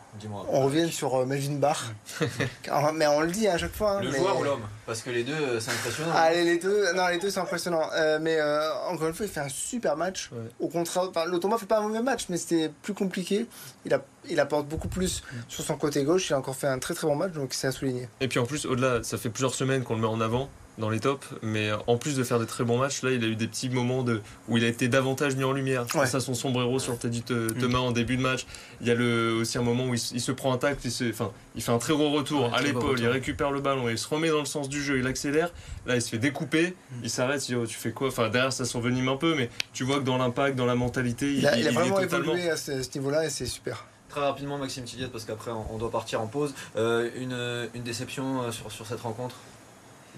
on 0.50 0.66
revienne 0.66 0.90
sur 0.90 1.16
euh, 1.16 1.26
Melvin 1.26 1.56
Barr. 1.56 1.92
mais 2.94 3.08
on 3.08 3.22
le 3.22 3.32
dit 3.32 3.48
à 3.48 3.58
chaque 3.58 3.74
fois. 3.74 3.98
Hein, 3.98 4.02
le 4.02 4.12
joueur 4.12 4.40
ou 4.40 4.44
l'homme? 4.44 4.62
Parce 4.86 5.02
que 5.02 5.10
les 5.10 5.24
deux, 5.24 5.34
euh, 5.34 5.60
c'est 5.60 5.72
impressionnant. 5.72 6.12
Allez, 6.16 6.44
les 6.44 6.58
deux, 6.58 6.94
non, 6.94 7.08
les 7.08 7.20
deux, 7.20 7.30
c'est 7.30 7.40
impressionnant. 7.40 7.90
Euh, 7.94 8.20
mais 8.22 8.42
encore 8.88 9.08
une 9.08 9.14
fois, 9.14 9.26
il 9.26 9.32
fait 9.32 9.40
un 9.40 9.50
super 9.50 9.98
match. 9.98 10.30
Au 10.60 10.68
contraire, 10.68 11.10
enfin, 11.10 11.26
le 11.26 11.40
fait 11.58 11.66
pas 11.66 11.80
un 11.80 11.88
mauvais 11.88 12.02
match, 12.02 12.26
mais 12.30 12.38
c'était 12.38 12.72
plus 12.82 12.94
compliqué. 12.94 13.46
Il, 13.86 13.94
a, 13.94 14.02
il 14.30 14.40
apporte 14.40 14.68
beaucoup 14.68 14.88
plus 14.88 15.22
mm. 15.22 15.36
sur 15.48 15.64
son 15.64 15.78
côté 15.78 16.04
gauche. 16.04 16.30
Il 16.30 16.34
a 16.34 16.38
encore 16.38 16.56
fait 16.56 16.68
un 16.68 16.80
très 16.80 16.94
très 16.94 17.08
bon 17.08 17.16
match, 17.16 17.34
donc 17.34 17.54
c'est 17.54 17.68
à 17.68 17.72
souligner. 17.72 18.08
Et 18.22 18.28
puis 18.28 18.40
en 18.40 18.46
plus, 18.46 18.66
au-delà, 18.66 19.04
ça 19.04 19.18
fait 19.18 19.30
plusieurs 19.30 19.56
semaines 19.56 19.84
qu'on 19.84 19.96
le 19.96 20.02
met 20.02 20.08
en 20.08 20.22
avant 20.22 20.50
dans 20.78 20.90
les 20.90 21.00
tops, 21.00 21.28
mais 21.42 21.70
en 21.88 21.98
plus 21.98 22.16
de 22.16 22.24
faire 22.24 22.40
des 22.40 22.46
très 22.46 22.64
bons 22.64 22.78
matchs, 22.78 23.04
là 23.04 23.12
il 23.12 23.24
a 23.24 23.28
eu 23.28 23.36
des 23.36 23.48
petits 23.48 23.70
moments 23.70 24.04
de, 24.04 24.22
où 24.48 24.58
il 24.58 24.64
a 24.64 24.68
été 24.68 24.88
davantage 24.88 25.36
mis 25.36 25.44
en 25.44 25.52
lumière. 25.52 25.86
Ouais. 25.94 26.08
Ça, 26.08 26.20
son 26.20 26.34
sombrero 26.34 26.80
sur 26.80 26.98
le 27.02 27.10
dit 27.10 27.24
mm. 27.30 27.60
Thomas 27.60 27.80
en 27.80 27.92
début 27.92 28.18
de 28.18 28.22
match. 28.22 28.46
Il 28.82 28.88
y 28.88 28.92
a 28.92 28.96
le, 28.96 29.34
aussi 29.34 29.58
un 29.58 29.62
moment 29.62 29.86
où 29.86 29.94
il, 29.94 30.00
se 30.00 30.32
prend 30.32 30.54
un 30.54 30.58
tacle, 30.58 30.80
il, 30.86 30.92
se, 30.92 31.10
enfin, 31.10 31.32
il 31.56 31.62
fait 31.62 31.72
un 31.72 31.78
très 31.78 31.94
gros 31.94 32.12
retour 32.12 32.54
à 32.54 32.62
l'épaule, 32.62 33.00
il 33.00 33.08
récupère 33.08 33.52
le 33.52 33.62
ballon, 33.62 33.90
il 33.90 33.98
se 33.98 34.08
remet 34.08 34.30
dans 34.30 34.40
le 34.40 34.46
sens 34.46 34.70
du 34.70 34.82
jeu, 34.82 34.98
il 35.00 35.08
accélère. 35.08 35.52
Là 35.86 35.96
il 35.96 36.02
se 36.02 36.10
fait 36.10 36.18
découper, 36.18 36.70
mm. 36.70 36.96
il 37.04 37.10
s'arrête, 37.10 37.48
il 37.48 37.56
dit 37.56 37.62
oh, 37.62 37.68
tu 37.68 37.78
fais 37.78 37.92
quoi? 37.92 38.08
Enfin 38.08 38.30
derrière 38.30 38.54
ça 38.54 38.66
s'envenime 38.66 39.10
un 39.10 39.18
peu, 39.18 39.36
mais 39.36 39.50
tu 39.74 39.84
vois 39.84 40.00
que 40.00 40.06
dans 40.06 40.18
l'impact, 40.18 40.56
dans 40.56 40.66
la 40.66 40.76
mentalité, 40.76 41.34
il, 41.34 41.46
a, 41.46 41.58
il 41.58 41.68
a 41.68 41.72
vraiment 41.72 42.00
évolué 42.00 42.50
à 42.50 42.58
ce, 42.58 42.72
niveau-là 42.96 43.26
et 43.26 43.30
c'est 43.30 43.46
super. 43.46 43.86
Très 44.10 44.22
rapidement, 44.22 44.60
Maxime 44.60 44.84
Tilliette, 44.84 45.12
parce 45.12 45.26
qu'après 45.26 45.50
on, 45.50 45.78
doit 45.78 45.90
partir 45.90 46.22
en 46.22 46.28
pause. 46.28 46.54
Euh, 46.76 47.10
une, 47.16 47.70
une, 47.74 47.82
déception 47.82 48.44
euh, 48.44 48.52
sur, 48.52 48.72
sur 48.72 48.86
cette 48.86 49.02
rencontre? 49.02 49.36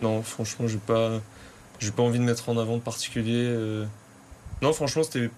Non, 0.02 0.22
franchement, 0.24 0.68
j'ai 0.68 0.78
pas, 0.78 1.20
j'ai 1.80 1.92
pas 1.92 2.04
envie 2.04 2.20
de 2.20 2.24
mettre 2.24 2.50
en 2.50 2.58
avant 2.58 2.78
de 2.78 2.82
particulier. 2.82 3.46
Euh. 3.48 3.86
Non, 4.62 4.74
franchement, 4.74 5.04
c'était 5.04 5.30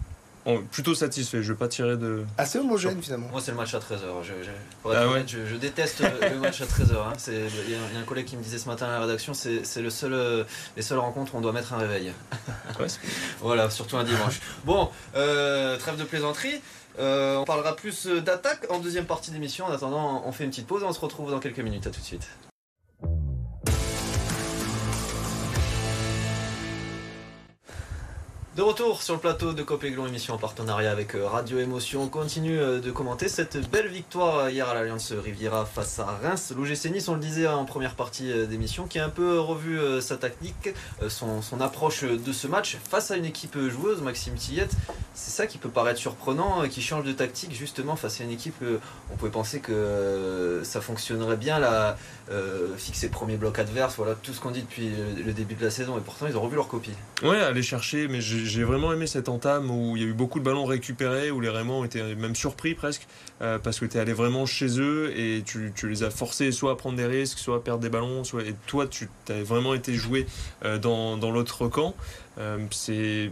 plutôt 0.72 0.96
satisfait. 0.96 1.44
Je 1.44 1.54
vais 1.54 1.58
pas 1.58 1.68
tirer 1.68 1.98
de. 1.98 2.24
Assez 2.38 2.58
homogène 2.58 3.02
finalement. 3.02 3.28
Moi, 3.30 3.42
c'est 3.42 3.52
le 3.52 3.58
match 3.58 3.74
à 3.74 3.80
13h. 3.80 4.06
Ah 4.86 5.08
je, 5.28 5.56
déteste 5.58 6.00
le 6.00 6.40
match 6.40 6.62
à 6.62 6.66
13h. 6.66 6.96
Hein. 6.96 7.14
Il 7.28 7.72
y, 7.72 7.76
a 7.76 8.00
un 8.00 8.04
collègue 8.04 8.26
qui 8.26 8.38
me 8.38 8.44
disait 8.44 8.58
ce 8.58 8.68
matin 8.68 8.88
à 8.88 8.92
la 8.92 9.00
rédaction 9.02 9.34
c'est 9.34 9.82
le 9.82 9.90
seul, 9.90 10.14
euh, 10.14 10.44
les 10.76 10.82
seules 10.82 11.00
rencontres 11.00 11.36
où 11.36 11.38
on 11.38 11.42
doit 11.42 11.52
mettre 11.52 11.74
un 11.74 11.78
réveil. 11.78 12.14
voilà, 13.42 13.70
surtout 13.70 13.98
un 13.98 14.04
dimanche. 14.04 14.40
Bon, 14.64 14.90
euh, 15.16 15.78
trêve 15.78 15.98
de 15.98 16.04
plaisanterie. 16.04 16.62
on 16.98 17.44
parlera 17.46 17.76
plus 17.76 18.08
d'attaque 18.08 18.66
en 18.70 18.80
deuxième 18.80 19.06
partie 19.06 19.32
d'émission. 19.32 19.66
En 19.66 19.72
attendant, 19.72 20.24
on 20.26 20.32
fait 20.32 20.46
une 20.46 20.52
petite 20.52 20.68
pause 20.68 20.84
et 20.84 20.86
on 20.86 20.94
se 20.94 21.00
retrouve 21.00 21.32
dans 21.32 21.40
quelques 21.40 21.60
minutes. 21.60 21.88
À 21.88 21.90
tout 21.90 22.00
de 22.00 22.06
suite. 22.06 22.28
De 28.58 28.64
retour 28.64 29.04
sur 29.04 29.14
le 29.14 29.20
plateau 29.20 29.54
de 29.54 29.62
Copéglon, 29.62 30.08
émission 30.08 30.34
en 30.34 30.40
partenariat 30.40 30.90
avec 30.90 31.14
euh, 31.14 31.28
Radio 31.28 31.60
Émotion. 31.60 32.02
On 32.02 32.08
continue 32.08 32.58
euh, 32.58 32.80
de 32.80 32.90
commenter 32.90 33.30
cette 33.30 33.70
belle 33.70 33.86
victoire 33.86 34.38
euh, 34.40 34.50
hier 34.50 34.68
à 34.68 34.74
l'Alliance 34.74 35.12
Riviera 35.12 35.64
face 35.64 36.00
à 36.00 36.06
Reims. 36.24 36.52
L'OGC 36.58 36.86
Nice, 36.92 37.08
on 37.08 37.14
le 37.14 37.20
disait 37.20 37.46
en 37.46 37.66
première 37.66 37.94
partie 37.94 38.34
d'émission, 38.48 38.88
qui 38.88 38.98
a 38.98 39.06
un 39.06 39.10
peu 39.10 39.40
revu 39.40 39.80
sa 40.02 40.18
tactique, 40.18 40.70
son, 41.08 41.62
approche 41.62 42.04
de 42.04 42.34
ce 42.34 42.48
match 42.48 42.78
face 42.90 43.12
à 43.12 43.18
une 43.18 43.26
équipe 43.26 43.60
joueuse, 43.70 44.02
Maxime 44.02 44.34
Tillette. 44.34 44.74
C'est 45.14 45.30
ça 45.30 45.46
qui 45.46 45.60
peut 45.60 45.70
paraître 45.70 46.00
surprenant, 46.00 46.68
qui 46.68 46.82
change 46.82 47.04
de 47.04 47.12
tactique 47.12 47.54
justement 47.54 47.96
face 47.96 48.22
à 48.22 48.24
une 48.24 48.32
équipe. 48.32 48.64
On 49.12 49.18
pouvait 49.18 49.30
penser 49.30 49.60
que 49.60 50.62
ça 50.64 50.82
fonctionnerait 50.82 51.38
bien 51.38 51.60
là, 52.30 52.78
fixer 52.78 53.10
premier 53.10 53.38
bloc 53.38 53.60
adverse, 53.60 53.96
voilà 53.96 54.16
tout 54.16 54.34
ce 54.34 54.40
qu'on 54.40 54.52
dit 54.52 54.62
depuis 54.62 54.90
le 55.26 55.34
début 55.34 55.56
de 55.56 55.64
la 55.64 55.72
saison. 55.72 55.98
Et 55.98 56.02
pourtant, 56.02 56.28
ils 56.28 56.38
ont 56.38 56.42
revu 56.42 56.56
leur 56.56 56.68
copie. 56.68 56.92
Ouais, 57.24 57.40
aller 57.40 57.64
chercher, 57.64 58.08
mais 58.08 58.22
j'ai 58.22 58.64
vraiment 58.64 58.94
aimé 58.94 59.08
cette 59.08 59.30
entame 59.30 59.72
où 59.72 59.96
il 59.96 60.04
y 60.04 60.06
a 60.06 60.10
eu 60.10 60.14
beaucoup 60.14 60.40
de 60.40 60.44
ballons 60.44 60.66
récupérés, 60.66 61.32
où 61.32 61.40
les 61.40 61.50
Raymond 61.50 61.84
étaient 61.86 62.16
même 62.16 62.36
surpris 62.36 62.76
presque, 62.76 63.08
euh, 63.42 63.60
parce 63.60 63.80
que 63.80 63.86
tu 63.86 63.98
es 63.98 64.00
allé 64.00 64.14
vraiment 64.14 64.46
chez 64.46 64.80
eux 64.80 65.18
et 65.18 65.44
tu, 65.46 65.72
les 65.84 66.04
as 66.04 66.10
forcés 66.10 66.52
soit 66.52 66.72
à 66.72 66.76
prendre 66.76 66.98
des 66.98 67.06
risques, 67.06 67.40
soit 67.40 67.58
à 67.58 67.60
perdre 67.60 67.82
des 67.82 67.90
ballons, 67.90 68.24
soit, 68.24 68.44
et 68.44 68.56
toi 68.66 68.88
tu 68.88 69.10
as 69.30 69.44
vraiment 69.44 69.74
été 69.74 69.94
joué 69.94 70.26
euh, 70.66 70.78
dans, 70.78 71.18
dans 71.18 71.32
l'autre 71.32 71.68
camp. 71.68 71.96
Euh, 72.40 72.58
c'est 72.72 73.32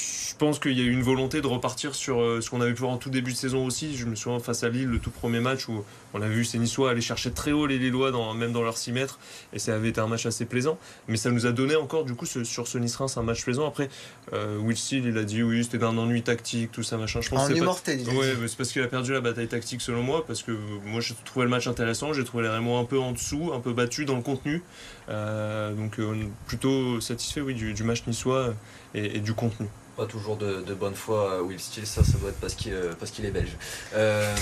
je 0.00 0.34
pense 0.36 0.58
qu'il 0.58 0.78
y 0.78 0.80
a 0.80 0.84
eu 0.84 0.92
une 0.92 1.02
volonté 1.02 1.40
de 1.40 1.46
repartir 1.46 1.94
sur 1.94 2.20
euh, 2.20 2.40
ce 2.40 2.48
qu'on 2.48 2.60
avait 2.60 2.72
pu 2.72 2.80
voir 2.80 2.92
en 2.92 2.96
tout 2.96 3.10
début 3.10 3.32
de 3.32 3.36
saison 3.36 3.66
aussi. 3.66 3.96
Je 3.96 4.06
me 4.06 4.14
souviens 4.14 4.38
face 4.38 4.62
à 4.64 4.68
Lille, 4.68 4.88
le 4.88 4.98
tout 4.98 5.10
premier 5.10 5.40
match 5.40 5.68
où 5.68 5.84
on 6.14 6.22
a 6.22 6.28
vu 6.28 6.44
ces 6.44 6.58
Niçois 6.58 6.90
aller 6.90 7.00
chercher 7.00 7.30
très 7.30 7.52
haut 7.52 7.66
les 7.66 7.78
Lillois, 7.78 8.10
dans, 8.10 8.34
même 8.34 8.52
dans 8.52 8.62
leurs 8.62 8.78
6 8.78 8.92
mètres, 8.92 9.18
et 9.52 9.58
ça 9.58 9.74
avait 9.74 9.90
été 9.90 10.00
un 10.00 10.06
match 10.06 10.26
assez 10.26 10.44
plaisant. 10.44 10.78
Mais 11.08 11.16
ça 11.16 11.30
nous 11.30 11.46
a 11.46 11.52
donné 11.52 11.76
encore, 11.76 12.04
du 12.04 12.14
coup, 12.14 12.26
sur 12.26 12.66
ce 12.66 12.78
Nice-Reims, 12.78 13.16
un 13.16 13.22
match 13.22 13.44
plaisant. 13.44 13.66
Après, 13.66 13.88
euh, 14.32 14.58
Will 14.58 14.76
Steele, 14.76 15.06
il 15.06 15.18
a 15.18 15.24
dit 15.24 15.42
oui, 15.42 15.64
c'était 15.64 15.78
d'un 15.78 15.96
ennui 15.96 16.22
tactique, 16.22 16.72
tout 16.72 16.82
ça, 16.82 16.96
machin. 16.96 17.20
Je 17.20 17.30
pense 17.30 17.50
en 17.50 17.54
immortel, 17.54 18.02
pas... 18.04 18.12
Ouais, 18.12 18.34
c'est 18.46 18.56
parce 18.56 18.72
qu'il 18.72 18.82
a 18.82 18.88
perdu 18.88 19.12
la 19.12 19.20
bataille 19.20 19.48
tactique, 19.48 19.80
selon 19.80 20.02
moi, 20.02 20.26
parce 20.26 20.42
que 20.42 20.52
moi, 20.84 21.00
j'ai 21.00 21.14
trouvé 21.24 21.44
le 21.44 21.50
match 21.50 21.66
intéressant. 21.66 22.12
J'ai 22.12 22.24
trouvé 22.24 22.44
les 22.44 22.50
Raymond 22.50 22.78
un 22.80 22.84
peu 22.84 22.98
en 22.98 23.12
dessous, 23.12 23.52
un 23.54 23.60
peu 23.60 23.72
battus 23.72 24.06
dans 24.06 24.16
le 24.16 24.22
contenu. 24.22 24.62
Euh, 25.08 25.72
donc, 25.74 25.98
plutôt 26.46 27.00
satisfait, 27.00 27.40
oui, 27.40 27.54
du, 27.54 27.84
match 27.84 28.06
niçois 28.06 28.54
et 28.94 29.20
du 29.20 29.34
contenu 29.34 29.68
pas 30.00 30.06
toujours 30.06 30.38
de, 30.38 30.62
bonne 30.72 30.94
foi 30.94 31.34
euh, 31.34 31.42
Will 31.42 31.60
Steele, 31.60 31.86
ça, 31.86 32.02
ça 32.02 32.16
doit 32.16 32.30
être 32.30 32.40
parce 32.40 32.54
qu'il 32.54 32.72
euh, 32.72 32.94
parce 32.98 33.10
qu'il 33.10 33.26
est 33.26 33.30
belge. 33.30 33.54
Euh, 33.94 34.34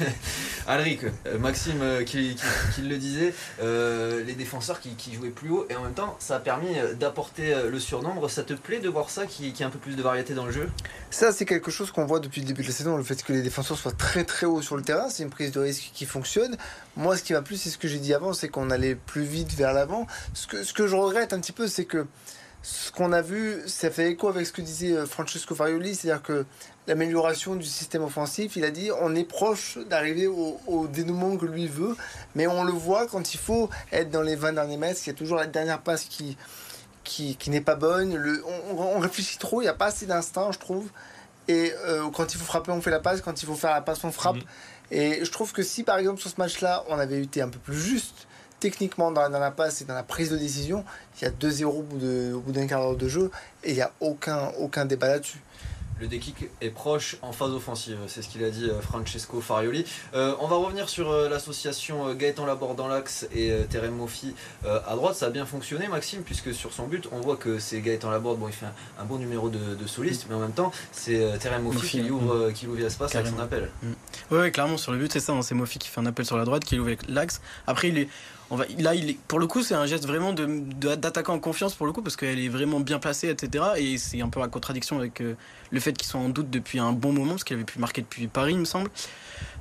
Alric, 0.66 1.02
Maxime 1.38 1.80
qui, 2.04 2.36
le 2.82 2.96
disait, 2.96 3.32
les 3.62 4.34
défenseurs 4.34 4.80
qui, 4.80 5.14
jouaient 5.14 5.30
plus 5.30 5.50
haut 5.50 5.64
et 5.70 5.76
en 5.76 5.82
même 5.84 5.94
temps 5.94 6.16
ça 6.18 6.36
a 6.36 6.40
permis 6.40 6.74
d'apporter 6.98 7.54
le 7.70 7.78
surnombre. 7.78 8.28
Ça 8.28 8.42
te 8.42 8.54
plaît 8.54 8.80
de 8.80 8.88
voir 8.88 9.08
ça, 9.08 9.26
qui, 9.26 9.52
qui 9.52 9.62
a 9.62 9.68
un 9.68 9.70
peu 9.70 9.78
plus 9.78 9.94
de 9.94 10.02
variété 10.02 10.34
dans 10.34 10.44
le 10.44 10.50
jeu? 10.50 10.68
Ça 11.10 11.30
c'est 11.30 11.44
quelque 11.44 11.70
chose 11.70 11.92
qu'on 11.92 12.04
voit 12.04 12.18
depuis 12.18 12.40
le 12.40 12.48
début 12.48 12.62
de 12.62 12.66
la 12.66 12.74
saison, 12.74 12.96
le 12.96 13.04
fait 13.04 13.22
que 13.22 13.32
les 13.32 13.42
défenseurs 13.42 13.78
soient 13.78 13.92
très 13.92 14.24
très 14.24 14.46
hauts 14.46 14.62
sur 14.62 14.76
le 14.76 14.82
terrain, 14.82 15.08
c'est 15.08 15.22
une 15.22 15.30
prise 15.30 15.52
de 15.52 15.60
risque 15.60 15.92
qui 15.94 16.04
fonctionne. 16.04 16.56
Moi 16.96 17.16
ce 17.16 17.22
qui 17.22 17.32
m'a 17.32 17.42
plu 17.42 17.56
c'est 17.56 17.70
ce 17.70 17.78
que 17.78 17.86
j'ai 17.86 18.00
dit 18.00 18.12
avant, 18.12 18.32
c'est 18.32 18.48
qu'on 18.48 18.70
allait 18.70 18.96
plus 18.96 19.22
vite 19.22 19.54
vers 19.54 19.72
l'avant. 19.72 20.08
Ce 20.34 20.48
que, 20.48 20.64
ce 20.64 20.72
que 20.72 20.88
je 20.88 20.96
regrette 20.96 21.32
un 21.32 21.38
petit 21.38 21.52
peu 21.52 21.68
c'est 21.68 21.84
que 21.84 22.06
ce 22.66 22.90
qu'on 22.90 23.12
a 23.12 23.22
vu, 23.22 23.62
ça 23.68 23.92
fait 23.92 24.10
écho 24.10 24.26
avec 24.26 24.44
ce 24.44 24.52
que 24.52 24.60
disait 24.60 24.90
euh, 24.90 25.06
Francesco 25.06 25.54
Farioli, 25.54 25.94
c'est-à-dire 25.94 26.20
que 26.20 26.44
l'amélioration 26.88 27.54
du 27.54 27.64
système 27.64 28.02
offensif, 28.02 28.56
il 28.56 28.64
a 28.64 28.72
dit 28.72 28.90
on 29.00 29.14
est 29.14 29.22
proche 29.22 29.78
d'arriver 29.88 30.26
au, 30.26 30.88
dénouement 30.88 31.36
que 31.36 31.46
lui 31.46 31.68
veut, 31.68 31.96
mais 32.34 32.48
on 32.48 32.64
le 32.64 32.72
voit 32.72 33.06
quand 33.06 33.34
il 33.34 33.38
faut 33.38 33.70
être 33.92 34.10
dans 34.10 34.22
les 34.22 34.34
20 34.34 34.54
derniers 34.54 34.78
mètres, 34.78 35.00
il 35.04 35.06
y 35.06 35.10
a 35.10 35.14
toujours 35.14 35.36
la 35.36 35.46
dernière 35.46 35.80
passe 35.80 36.06
qui, 36.06 36.36
qui, 37.04 37.50
n'est 37.50 37.60
pas 37.60 37.76
bonne, 37.76 38.16
le, 38.16 38.42
on, 38.44 38.98
réfléchit 38.98 39.38
trop, 39.38 39.60
il 39.60 39.66
n'y 39.66 39.70
a 39.70 39.74
pas 39.74 39.86
assez 39.86 40.06
d'instinct, 40.06 40.50
je 40.50 40.58
trouve, 40.58 40.88
et 41.46 41.72
euh, 41.86 42.10
quand 42.10 42.34
il 42.34 42.36
faut 42.36 42.46
frapper, 42.46 42.72
on 42.72 42.80
fait 42.80 42.90
la 42.90 42.98
passe, 42.98 43.20
quand 43.20 43.40
il 43.40 43.46
faut 43.46 43.54
faire 43.54 43.70
la 43.70 43.80
passe, 43.80 44.02
on 44.02 44.10
frappe. 44.10 44.38
Mhm. 44.38 44.42
Et 44.90 45.24
je 45.24 45.30
trouve 45.30 45.52
que 45.52 45.62
si 45.62 45.84
par 45.84 45.98
exemple 45.98 46.20
sur 46.20 46.30
ce 46.30 46.36
match-là, 46.38 46.84
on 46.88 46.98
avait 46.98 47.22
été 47.22 47.42
un 47.42 47.48
peu 47.48 47.60
plus 47.60 47.78
juste, 47.78 48.26
techniquement 48.70 49.12
dans 49.12 49.28
la, 49.28 49.50
passe 49.52 49.80
et 49.80 49.84
dans 49.84 49.94
la 49.94 50.02
prise 50.02 50.30
de 50.30 50.36
décision, 50.36 50.84
il 51.20 51.24
y 51.24 51.28
a 51.28 51.30
2-0 51.30 51.66
au 51.66 51.82
bout 52.40 52.52
d'un 52.52 52.66
quart 52.66 52.80
d'heure 52.80 52.96
de 52.96 53.06
jeu 53.06 53.30
et 53.62 53.70
il 53.70 53.74
n'y 53.76 53.80
a 53.80 53.92
aucun, 54.00 54.50
aucun 54.58 54.84
débat 54.86 55.06
là-dessus 55.06 55.38
le 56.00 56.08
déclic 56.08 56.44
est 56.60 56.70
proche 56.70 57.16
en 57.22 57.32
phase 57.32 57.52
offensive. 57.52 57.96
C'est 58.06 58.20
ce 58.20 58.28
qu'il 58.28 58.44
a 58.44 58.50
dit 58.50 58.68
euh, 58.68 58.80
Francesco 58.80 59.40
Farioli. 59.40 59.86
Euh, 60.14 60.34
on 60.40 60.46
va 60.46 60.56
revenir 60.56 60.90
sur 60.90 61.10
euh, 61.10 61.28
l'association 61.28 62.12
Gaëtan 62.12 62.44
Laborde 62.44 62.76
dans 62.76 62.86
l'axe 62.86 63.26
et 63.34 63.50
Terem 63.70 63.94
Mofi 63.94 64.34
à 64.64 64.94
droite. 64.94 65.16
Ça 65.16 65.26
a 65.26 65.30
bien 65.30 65.46
fonctionné, 65.46 65.88
Maxime, 65.88 66.22
puisque 66.22 66.52
sur 66.52 66.72
son 66.72 66.86
but, 66.86 67.08
on 67.12 67.20
voit 67.20 67.36
que 67.36 67.58
c'est 67.58 67.80
Gaëtan 67.80 68.10
Laborde. 68.10 68.38
Bon, 68.38 68.48
il 68.48 68.52
fait 68.52 68.66
un, 68.98 69.04
bon 69.04 69.16
numéro 69.16 69.48
de, 69.48 69.86
soliste, 69.86 70.26
mais 70.28 70.34
en 70.34 70.40
même 70.40 70.52
temps, 70.52 70.70
c'est 70.92 71.38
Terem 71.38 71.62
Mofi 71.62 72.02
qui 72.02 72.10
ouvre, 72.10 72.50
qui 72.50 72.66
ouvre 72.66 72.78
l'espace 72.78 73.14
avec 73.14 73.28
son 73.28 73.38
appel. 73.38 73.70
Mm. 73.82 73.92
Oui, 74.32 74.52
clairement, 74.52 74.76
sur 74.76 74.92
le 74.92 74.98
but, 74.98 75.12
c'est 75.12 75.20
ça. 75.20 75.32
Hein. 75.32 75.42
c'est 75.42 75.54
Mofi 75.54 75.78
qui 75.78 75.88
fait 75.88 76.00
un 76.00 76.06
appel 76.06 76.26
sur 76.26 76.36
la 76.36 76.44
droite, 76.44 76.64
qui 76.64 76.78
ouvre 76.78 76.90
l'axe. 77.08 77.40
Après, 77.66 77.88
il 77.88 77.98
est 77.98 78.08
là, 78.78 78.94
il 78.94 79.16
pour 79.28 79.38
le 79.38 79.46
coup, 79.46 79.62
c'est 79.62 79.74
un 79.74 79.86
geste 79.86 80.06
vraiment 80.06 80.32
d'attaquant 80.32 81.34
en 81.34 81.38
confiance 81.38 81.74
pour 81.74 81.86
le 81.86 81.92
coup, 81.92 82.02
parce 82.02 82.16
qu'elle 82.16 82.38
est 82.38 82.48
vraiment 82.48 82.80
bien 82.80 82.98
placée, 82.98 83.28
etc. 83.28 83.64
Et 83.76 83.98
c'est 83.98 84.20
un 84.20 84.28
peu 84.28 84.40
la 84.40 84.48
contradiction 84.48 84.98
avec 84.98 85.20
euh, 85.20 85.34
le 85.70 85.80
fait 85.80 85.92
qu'ils 85.92 86.08
sont 86.08 86.18
en 86.18 86.28
doute 86.28 86.50
depuis 86.50 86.78
un 86.78 86.92
bon 86.92 87.12
moment, 87.12 87.32
parce 87.32 87.44
qu'il 87.44 87.56
avait 87.56 87.64
pu 87.64 87.78
marquer 87.78 88.02
depuis 88.02 88.26
Paris, 88.28 88.52
il 88.52 88.60
me 88.60 88.64
semble. 88.64 88.90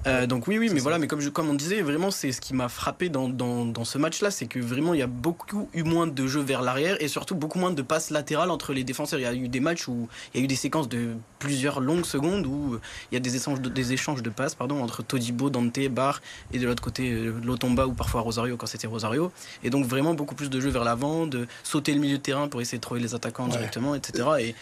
Euh, 0.07 0.27
donc 0.27 0.47
oui, 0.47 0.57
oui, 0.59 0.69
mais 0.71 0.79
voilà, 0.79 0.99
mais 0.99 1.07
comme, 1.07 1.19
je, 1.19 1.29
comme 1.29 1.49
on 1.49 1.53
disait, 1.53 1.81
vraiment, 1.81 2.11
c'est 2.11 2.31
ce 2.31 2.39
qui 2.39 2.53
m'a 2.53 2.69
frappé 2.69 3.09
dans, 3.09 3.27
dans, 3.27 3.65
dans 3.65 3.85
ce 3.85 3.97
match-là, 3.97 4.29
c'est 4.29 4.45
que 4.45 4.59
vraiment, 4.59 4.93
il 4.93 4.99
y 4.99 5.03
a 5.03 5.07
beaucoup 5.07 5.67
eu 5.73 5.83
moins 5.83 6.05
de 6.05 6.27
jeux 6.27 6.41
vers 6.41 6.61
l'arrière 6.61 6.97
et 7.01 7.07
surtout 7.07 7.35
beaucoup 7.35 7.57
moins 7.57 7.71
de 7.71 7.81
passes 7.81 8.11
latérales 8.11 8.51
entre 8.51 8.73
les 8.73 8.83
défenseurs. 8.83 9.19
Il 9.19 9.23
y 9.23 9.25
a 9.25 9.33
eu 9.33 9.47
des 9.47 9.59
matchs 9.59 9.87
où 9.87 10.07
il 10.33 10.39
y 10.39 10.41
a 10.41 10.45
eu 10.45 10.47
des 10.47 10.55
séquences 10.55 10.89
de 10.89 11.15
plusieurs 11.39 11.79
longues 11.79 12.05
secondes 12.05 12.45
où 12.45 12.79
il 13.11 13.15
y 13.15 13.17
a 13.17 13.19
des 13.19 13.35
échanges 13.35 13.61
de, 13.61 13.69
des 13.69 13.93
échanges 13.93 14.21
de 14.21 14.29
passes 14.29 14.55
pardon, 14.55 14.81
entre 14.83 15.01
Todibo, 15.03 15.49
Dante, 15.49 15.87
Bar 15.89 16.21
et 16.53 16.59
de 16.59 16.67
l'autre 16.67 16.83
côté 16.83 17.11
euh, 17.11 17.33
Lotomba 17.43 17.87
ou 17.87 17.93
parfois 17.93 18.21
Rosario 18.21 18.57
quand 18.57 18.67
c'était 18.67 18.87
Rosario. 18.87 19.31
Et 19.63 19.69
donc 19.69 19.85
vraiment 19.85 20.13
beaucoup 20.13 20.35
plus 20.35 20.49
de 20.49 20.59
jeux 20.59 20.69
vers 20.69 20.83
l'avant, 20.83 21.25
de 21.25 21.47
sauter 21.63 21.93
le 21.93 21.99
milieu 21.99 22.17
de 22.17 22.21
terrain 22.21 22.47
pour 22.47 22.61
essayer 22.61 22.77
de 22.77 22.83
trouver 22.83 22.99
les 22.99 23.15
attaquants 23.15 23.47
directement, 23.47 23.95
etc. 23.95 24.27
Et. 24.39 24.55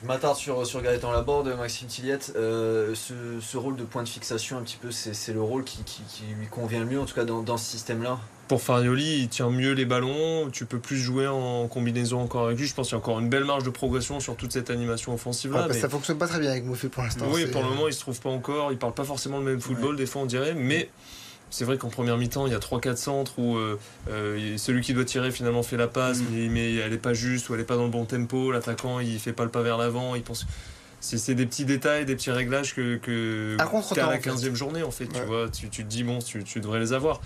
Je 0.00 0.06
m'attarde 0.06 0.36
sur, 0.36 0.64
sur 0.64 0.80
Gaëtan 0.80 1.10
Laborde, 1.10 1.52
Maxime 1.58 1.88
Tilliette. 1.88 2.32
Euh, 2.36 2.94
ce, 2.94 3.56
rôle 3.56 3.74
de 3.74 3.82
point 3.82 4.04
de 4.04 4.08
fixation, 4.08 4.56
un 4.56 4.62
petit 4.62 4.76
peu, 4.76 4.92
c'est 4.92 5.32
le 5.32 5.42
rôle 5.42 5.64
qui, 5.64 5.82
lui 6.38 6.46
convient 6.46 6.80
le 6.80 6.86
mieux, 6.86 7.00
en 7.00 7.04
tout 7.04 7.14
cas 7.14 7.24
dans, 7.24 7.42
dans 7.42 7.56
ce 7.56 7.68
système-là 7.68 8.20
Pour 8.46 8.62
Farioli, 8.62 9.22
il 9.22 9.28
tient 9.28 9.50
mieux 9.50 9.72
les 9.72 9.86
ballons. 9.86 10.50
Tu 10.52 10.66
peux 10.66 10.78
plus 10.78 10.98
jouer 10.98 11.26
en 11.26 11.66
combinaison 11.66 12.20
encore 12.20 12.46
avec 12.46 12.60
lui. 12.60 12.68
Je 12.68 12.74
pense 12.74 12.88
qu'il 12.88 12.94
y 12.94 13.00
a 13.00 13.02
encore 13.02 13.18
une 13.18 13.28
belle 13.28 13.44
marge 13.44 13.64
de 13.64 13.70
progression 13.70 14.20
sur 14.20 14.36
toute 14.36 14.52
cette 14.52 14.70
animation 14.70 15.14
offensive-là. 15.14 15.66
mais... 15.68 15.74
Ça 15.74 15.88
fonctionne 15.88 16.18
pas 16.18 16.28
très 16.28 16.38
bien 16.38 16.52
avec 16.52 16.64
Moufé 16.64 16.88
pour 16.88 17.02
l'instant. 17.02 17.26
Oui, 17.32 17.46
pour 17.46 17.62
le 17.62 17.68
moment, 17.68 17.88
il 17.88 17.92
se 17.92 18.00
trouve 18.00 18.20
pas 18.20 18.30
encore. 18.30 18.70
Il 18.70 18.78
parle 18.78 18.94
pas 18.94 19.04
forcément 19.04 19.38
le 19.38 19.44
même 19.44 19.60
football, 19.60 19.96
des 19.96 20.06
fois, 20.06 20.22
on 20.22 20.26
dirait. 20.26 20.54
Mais 20.54 20.90
c'est 21.50 21.64
vrai 21.64 21.78
qu'en 21.78 21.88
première 21.88 22.16
mi-temps, 22.18 22.46
il 22.46 22.52
y 22.52 22.56
a 22.56 22.58
3-4 22.58 22.96
centres 22.96 23.38
où 23.38 23.56
euh, 23.56 23.78
euh, 24.10 24.56
celui 24.58 24.82
qui 24.82 24.92
doit 24.92 25.04
tirer 25.04 25.30
finalement 25.30 25.62
fait 25.62 25.76
la 25.76 25.88
passe, 25.88 26.20
mm. 26.20 26.48
mais, 26.50 26.74
elle 26.76 26.90
n'est 26.90 26.98
pas 26.98 27.14
juste 27.14 27.48
ou 27.48 27.54
elle 27.54 27.60
n'est 27.60 27.66
pas 27.66 27.76
dans 27.76 27.84
le 27.84 27.90
bon 27.90 28.04
tempo. 28.04 28.52
L'attaquant, 28.52 29.00
il 29.00 29.18
fait 29.18 29.32
pas 29.32 29.44
le 29.44 29.50
pas 29.50 29.62
vers 29.62 29.78
l'avant. 29.78 30.14
Il 30.14 30.22
pense. 30.22 30.46
C'est 31.00 31.34
des 31.36 31.46
petits 31.46 31.64
détails, 31.64 32.04
des 32.06 32.16
petits 32.16 32.32
réglages 32.32 32.74
que, 32.74 32.96
que 32.96 33.56
qu'à 33.94 34.06
la 34.08 34.18
15e 34.18 34.54
journée, 34.54 34.82
en 34.82 34.90
fait. 34.90 35.06
Tu, 35.06 35.22
vois, 35.22 35.48
tu, 35.48 35.68
tu, 35.68 35.84
te 35.84 35.88
dis, 35.88 36.02
bon, 36.02 36.18
tu, 36.18 36.42
tu 36.42 36.60
devrais 36.60 36.80
les 36.80 36.92
avoir. 36.92 37.20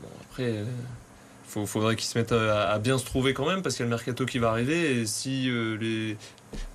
Bon, 0.00 0.08
après. 0.30 0.50
il 0.50 1.60
euh, 1.60 1.66
faudrait 1.66 1.94
qu'ils 1.94 2.08
se 2.08 2.18
mettent 2.18 2.32
à, 2.32 2.78
bien 2.78 2.96
se 2.96 3.04
trouver 3.04 3.34
quand 3.34 3.46
même 3.46 3.60
parce 3.60 3.76
qu'il 3.76 3.84
y 3.84 3.86
a 3.86 3.90
le 3.90 3.94
mercato 3.94 4.24
qui 4.24 4.38
va 4.38 4.48
arriver 4.48 5.00
et 5.00 5.06
si 5.06 5.50
les, 5.78 6.16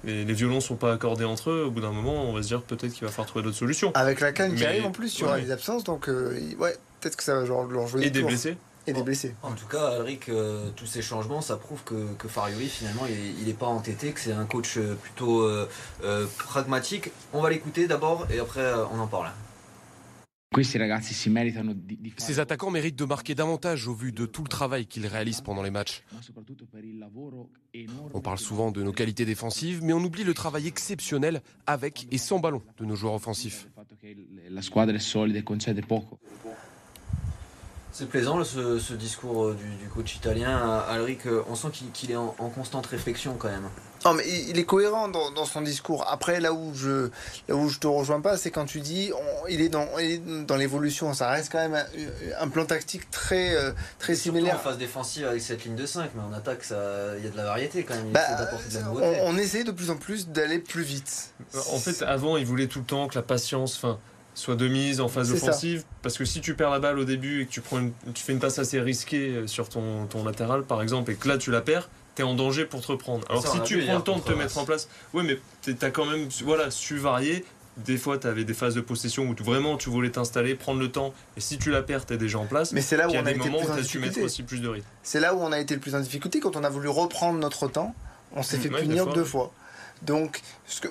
les, 0.03 0.25
les, 0.25 0.33
violons 0.33 0.61
sont 0.61 0.75
pas 0.75 0.93
accordés 0.93 1.25
entre 1.25 1.49
eux, 1.49 1.65
au 1.65 1.71
bout 1.71 1.81
d'un 1.81 1.91
moment, 1.91 2.29
on 2.29 2.33
va 2.33 2.41
se 2.41 2.47
dire 2.47 2.61
peut-être 2.61 2.93
qu'il 2.93 3.03
va 3.03 3.09
falloir 3.09 3.27
trouver 3.27 3.43
d'autres 3.43 3.57
solutions. 3.57 3.91
Avec 3.93 4.19
la 4.19 4.31
canne 4.31 4.55
qui 4.55 4.65
arrive 4.65 4.85
en 4.85 4.91
plus, 4.91 5.17
il 5.17 5.21
y 5.21 5.23
aura 5.25 5.39
des 5.39 5.51
absences, 5.51 5.83
donc 5.83 6.09
euh, 6.09 6.39
ouais, 6.59 6.75
peut-être 7.01 7.15
que 7.15 7.23
ça 7.23 7.35
va 7.35 7.45
genre, 7.45 7.65
leur 7.65 7.87
jouer. 7.87 8.05
Et 8.05 8.09
des 8.09 8.23
blessés 8.23 8.57
et 8.89 8.93
des 8.93 9.03
blessés. 9.03 9.35
En 9.43 9.51
tout 9.51 9.67
cas, 9.67 9.85
Alric, 9.97 10.29
euh, 10.29 10.69
tous 10.77 10.85
ces 10.85 11.01
changements, 11.01 11.41
ça 11.41 11.57
prouve 11.57 11.83
que, 11.83 12.13
que 12.17 12.29
Farioli, 12.29 12.69
finalement, 12.69 13.03
il 13.05 13.45
n'est 13.45 13.53
pas 13.53 13.65
entêté, 13.65 14.11
que 14.11 14.19
c'est 14.21 14.31
un 14.31 14.45
coach 14.45 14.77
euh, 14.77 14.95
plutôt 14.95 15.45
pragmatique. 16.37 17.11
On 17.33 17.41
va 17.41 17.49
l'écouter 17.49 17.87
d'abord 17.87 18.25
et 18.31 18.39
après, 18.39 18.71
on 18.93 18.99
en 19.01 19.07
parle. 19.07 19.29
Ces 22.17 22.39
attaquants 22.39 22.71
méritent 22.71 22.95
de 22.95 23.05
marquer 23.05 23.35
davantage 23.35 23.87
au 23.87 23.93
vu 23.93 24.11
de 24.11 24.25
tout 24.25 24.43
le 24.43 24.47
travail 24.47 24.85
qu'ils 24.87 25.05
réalisent 25.05 25.41
pendant 25.41 25.61
les 25.61 25.71
matchs. 25.71 26.03
On 28.13 28.21
parle 28.21 28.39
souvent 28.39 28.71
de 28.71 28.81
nos 28.81 28.93
qualités 28.93 29.25
défensives, 29.25 29.83
mais 29.83 29.93
on 29.93 30.03
oublie 30.03 30.23
le 30.23 30.33
travail 30.33 30.67
exceptionnel 30.67 31.41
avec 31.67 32.07
et 32.11 32.17
sans 32.17 32.39
ballon 32.39 32.61
de 32.77 32.85
nos 32.85 32.95
joueurs 32.95 33.13
offensifs. 33.13 33.67
C'est 37.91 38.09
plaisant 38.09 38.43
ce, 38.43 38.93
discours 38.93 39.45
euh, 39.45 39.57
du, 39.81 39.89
coach 39.89 40.17
italien. 40.17 40.55
Alric, 40.87 41.25
euh, 41.25 41.43
on 41.49 41.55
sent 41.55 41.69
qu'il 41.93 42.11
est 42.11 42.15
en, 42.15 42.31
constante 42.53 42.85
réflexion 42.85 43.35
quand 43.39 43.47
même. 43.47 43.69
Non, 44.07 44.13
mais 44.13 44.23
il 44.47 44.57
est 44.57 44.63
cohérent 44.63 45.09
dans, 45.09 45.45
son 45.45 45.61
discours. 45.61 46.05
Après, 46.07 46.39
là 46.39 46.53
où 46.53 46.73
je 46.73 47.09
là 47.49 47.55
où 47.55 47.67
je 47.67 47.79
te 47.79 47.87
rejoins 47.87 48.21
pas, 48.21 48.37
c'est 48.37 48.51
quand 48.51 48.65
tu 48.65 48.79
dis 48.79 49.11
il 49.49 49.61
est 49.61 49.69
dans, 49.69 49.87
dans 50.45 50.55
l'évolution. 50.55 51.13
Ça 51.13 51.29
reste 51.29 51.51
quand 51.51 51.67
même 51.67 51.85
un, 52.39 52.47
plan 52.47 52.63
tactique 52.63 53.11
très, 53.11 53.53
euh, 53.55 53.71
très 53.99 54.15
similaire. 54.15 54.55
en 54.55 54.59
phase 54.59 54.77
défensive 54.77 55.27
avec 55.27 55.41
cette 55.41 55.65
ligne 55.65 55.75
de 55.75 55.85
5, 55.85 56.11
mais 56.15 56.21
en 56.21 56.31
attaque, 56.31 56.63
il 56.69 57.23
y 57.23 57.27
a 57.27 57.29
de 57.31 57.37
la 57.37 57.43
variété 57.43 57.83
quand 57.83 57.95
même. 57.95 58.11
Bah, 58.11 58.21
on, 58.93 59.33
on, 59.33 59.37
essaie 59.37 59.65
de 59.65 59.71
plus 59.71 59.89
en 59.89 59.97
plus 59.97 60.29
d'aller 60.29 60.59
plus 60.59 60.83
vite. 60.83 61.33
En 61.71 61.79
fait, 61.79 62.01
avant, 62.03 62.37
il 62.37 62.45
voulait 62.45 62.67
tout 62.67 62.79
le 62.79 62.85
temps 62.85 63.07
que 63.07 63.15
la 63.15 63.23
patience. 63.23 63.77
Fin, 63.77 63.99
soit 64.37 64.55
de 64.55 64.67
mise 64.67 65.01
en 65.01 65.07
phase 65.07 65.31
offensive. 65.31 65.83
Parce 66.03 66.17
que 66.17 66.23
si 66.23 66.41
tu 66.41 66.53
perds 66.53 66.69
la 66.69 66.79
balle 66.79 66.99
au 66.99 67.05
début 67.05 67.41
et 67.41 67.45
que 67.47 67.51
tu, 67.51 67.61
prends 67.61 67.81
tu 68.13 68.23
fais 68.23 68.33
une 68.33 68.39
passe 68.39 68.59
assez 68.59 68.79
risquée 68.79 69.29
euh, 69.29 69.47
sur 69.47 69.67
ton, 69.67 70.05
ton 70.05 70.23
latéral, 70.23 70.63
par 70.63 70.81
exemple, 70.81 71.11
et 71.11 71.15
que 71.15 71.27
là 71.27 71.37
tu 71.37 71.51
la 71.51 71.61
perds, 71.61 71.89
tu 72.17 72.23
es 72.23 72.25
en 72.25 72.33
danger 72.33 72.65
pour 72.65 72.81
te 72.81 72.87
reprendre. 72.87 73.25
Alors 73.29 73.47
si 73.47 73.61
tu 73.61 73.79
prends 73.85 73.95
le 73.95 74.01
temps 74.01 74.17
de 74.17 74.23
te 74.23 74.33
mettre 74.33 74.57
en 74.57 74.65
place, 74.65 74.89
ouais, 75.13 75.23
mais 75.23 75.39
tu 75.61 75.75
as 75.79 75.91
quand 75.91 76.05
même 76.05 76.27
voilà, 76.43 76.71
su 76.71 76.97
varier. 76.97 77.45
Des 77.85 77.97
fois, 77.97 78.17
tu 78.17 78.25
avais 78.25 78.43
des 78.43 78.55
phases 78.55 78.73
de 78.73 78.81
possession 78.81 79.27
où 79.29 79.35
vraiment 79.43 79.77
tu 79.77 79.91
voulais 79.91 80.09
t'installer, 80.09 80.55
prendre 80.55 80.79
le 80.79 80.91
temps, 80.91 81.13
et 81.35 81.41
si 81.41 81.59
tu 81.59 81.69
la 81.69 81.83
perds, 81.83 82.07
tu 82.07 82.13
es 82.13 82.17
déjà 82.17 82.39
en 82.39 82.47
place. 82.47 82.71
Mais 82.71 82.81
c'est 82.81 82.97
là 82.97 83.07
où 83.07 83.11
on 83.11 83.23
a, 83.23 83.31
été 83.31 84.23
aussi 84.23 84.41
plus 84.41 84.61
de 84.61 84.67
rythme. 84.67 84.87
C'est 85.03 85.19
là 85.19 85.35
où 85.35 85.41
on 85.41 85.51
a 85.51 85.59
été 85.59 85.75
le 85.75 85.79
plus 85.79 85.93
en 85.93 85.99
difficulté 85.99 86.39
quand 86.39 86.55
on 86.55 86.63
a 86.63 86.69
voulu 86.69 86.87
reprendre 86.87 87.37
notre 87.37 87.67
temps. 87.67 87.93
On 88.35 88.41
s'est 88.41 88.57
mmh. 88.57 88.61
fait 88.61 88.69
punir 88.69 89.05
deux 89.05 89.23
fois. 89.23 89.51
Donc, 90.01 90.41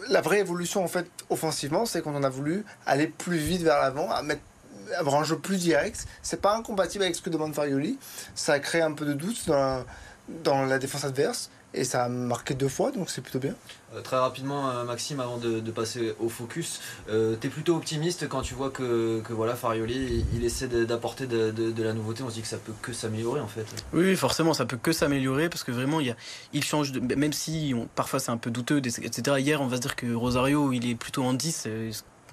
la 0.08 0.20
vraie 0.20 0.38
évolution, 0.38 0.84
en 0.84 0.88
fait, 0.88 1.08
offensivement, 1.28 1.86
c'est 1.86 2.02
qu'on 2.02 2.14
en 2.14 2.22
a 2.22 2.28
voulu 2.28 2.64
aller 2.86 3.08
plus 3.08 3.38
vite 3.38 3.62
vers 3.62 3.80
l'avant, 3.80 4.08
à 4.08 4.22
mettre 4.22 4.42
avoir 4.96 5.16
un 5.20 5.24
jeu 5.24 5.36
plus 5.36 5.58
direct. 5.58 6.06
C'est 6.22 6.40
pas 6.40 6.54
incompatible 6.56 7.02
avec 7.02 7.16
ce 7.16 7.22
que 7.22 7.30
demande 7.30 7.52
Farioli. 7.52 7.98
Ça 8.36 8.60
crée 8.60 8.80
un 8.80 8.92
peu 8.92 9.04
de 9.04 9.12
doute 9.12 9.46
dans 9.48 9.84
dans 10.44 10.64
la 10.64 10.78
défense 10.78 11.04
adverse 11.04 11.50
et 11.76 11.84
ça 11.84 12.04
a 12.04 12.08
marqué 12.08 12.54
deux 12.54 12.68
fois, 12.68 12.90
donc 12.90 13.10
c'est 13.10 13.20
plutôt 13.20 13.38
bien. 13.38 13.54
Euh, 13.94 14.00
très 14.00 14.16
rapidement, 14.16 14.70
euh, 14.70 14.84
Maxime, 14.84 15.20
avant 15.20 15.36
de, 15.36 15.60
passer 15.70 16.14
au 16.20 16.28
focus, 16.28 16.80
euh, 17.10 17.36
tu 17.38 17.46
es 17.46 17.50
plutôt 17.50 17.76
optimiste 17.76 18.28
quand 18.28 18.40
tu 18.40 18.54
vois 18.54 18.70
que, 18.70 19.20
que 19.20 19.32
voilà, 19.34 19.54
Farioli, 19.54 20.24
il, 20.34 20.44
essaie 20.44 20.68
d'apporter 20.68 21.26
de, 21.26 21.50
de, 21.50 21.82
la 21.82 21.92
nouveauté, 21.92 22.22
on 22.22 22.30
se 22.30 22.34
dit 22.34 22.42
que 22.42 22.48
ça 22.48 22.56
peut 22.56 22.72
que 22.80 22.92
s'améliorer 22.92 23.40
en 23.40 23.46
fait. 23.46 23.66
Oui, 23.92 24.16
forcément, 24.16 24.54
ça 24.54 24.64
peut 24.64 24.78
que 24.78 24.92
s'améliorer 24.92 25.50
parce 25.50 25.64
que 25.64 25.72
vraiment, 25.72 26.00
il, 26.00 26.06
y 26.06 26.10
a, 26.10 26.16
il 26.54 26.64
change, 26.64 26.92
de, 26.92 27.14
même 27.14 27.32
si 27.32 27.74
parfois 27.94 28.20
c'est 28.20 28.30
un 28.30 28.38
peu 28.38 28.50
douteux, 28.50 28.78
etc. 28.78 29.36
Hier, 29.38 29.60
on 29.60 29.66
va 29.66 29.76
se 29.76 29.82
dire 29.82 29.96
que 29.96 30.14
Rosario, 30.14 30.72
il 30.72 30.88
est 30.88 30.94
plutôt 30.94 31.24
en 31.24 31.34
10, 31.34 31.68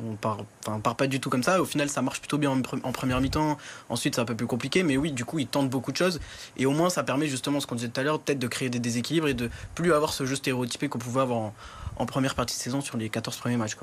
on 0.02 0.16
part, 0.16 0.40
part 0.82 0.96
pas 0.96 1.08
du 1.08 1.20
tout 1.20 1.30
comme 1.30 1.44
ça. 1.44 1.62
Au 1.62 1.66
final, 1.66 1.90
ça 1.90 2.02
marche 2.02 2.20
plutôt 2.20 2.38
bien 2.38 2.52
en, 2.52 2.92
première 2.92 3.22
mi-temps. 3.22 3.58
Ensuite, 3.90 4.16
c'est 4.16 4.22
un 4.22 4.26
peu 4.26 4.36
plus 4.36 4.48
compliqué. 4.48 4.84
Mais 4.84 4.98
oui, 4.98 5.12
du 5.12 5.26
coup, 5.26 5.40
il 5.40 5.48
tente 5.48 5.70
beaucoup 5.70 5.92
de 5.92 5.98
choses. 5.98 6.20
Et 6.58 6.66
au 6.66 6.72
moins, 6.72 6.90
ça 6.90 7.04
permet 7.04 7.28
justement, 7.28 7.60
ce 7.60 7.68
qu'on 7.68 7.76
disait 7.76 7.90
tout 7.90 8.00
à 8.00 8.04
l'heure, 8.04 8.20
peut-être 8.20 8.40
de 8.40 8.48
créer 8.48 8.70
des 8.70 8.80
déséquilibres 8.80 9.28
et 9.28 9.34
de 9.34 9.50
plus 9.76 9.94
avoir 9.94 10.14
ce 10.14 10.26
jeu 10.26 10.36
stéréotypé 10.36 10.88
qu'on 10.90 11.00
pouvait 11.00 11.22
avoir 11.22 11.52
en, 11.98 12.06
première 12.06 12.36
partie 12.36 12.56
de 12.56 12.62
saison 12.62 12.82
sur 12.82 12.98
les 12.98 13.10
14 13.10 13.38
premiers 13.38 13.58
matchs. 13.58 13.78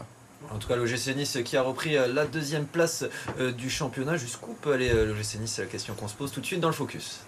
En 0.52 0.58
tout 0.58 0.68
cas, 0.68 0.76
l'OGC 0.76 1.14
Nice 1.16 1.38
qui 1.44 1.56
a 1.56 1.62
repris 1.62 1.96
euh, 1.96 2.08
la 2.12 2.26
deuxième 2.26 2.66
place 2.66 3.04
euh, 3.38 3.52
du 3.52 3.70
championnat. 3.70 4.16
Jusqu'où 4.16 4.52
peut 4.54 4.72
aller 4.72 4.90
euh, 4.90 5.06
l'OGC 5.06 5.38
Nice? 5.40 5.52
C'est 5.54 5.62
la 5.62 5.68
question 5.68 5.94
qu'on 5.94 6.08
se 6.08 6.14
pose 6.14 6.32
tout 6.32 6.40
de 6.40 6.46
suite 6.46 6.60
dans 6.60 6.68
le 6.68 6.74
focus. 6.74 7.20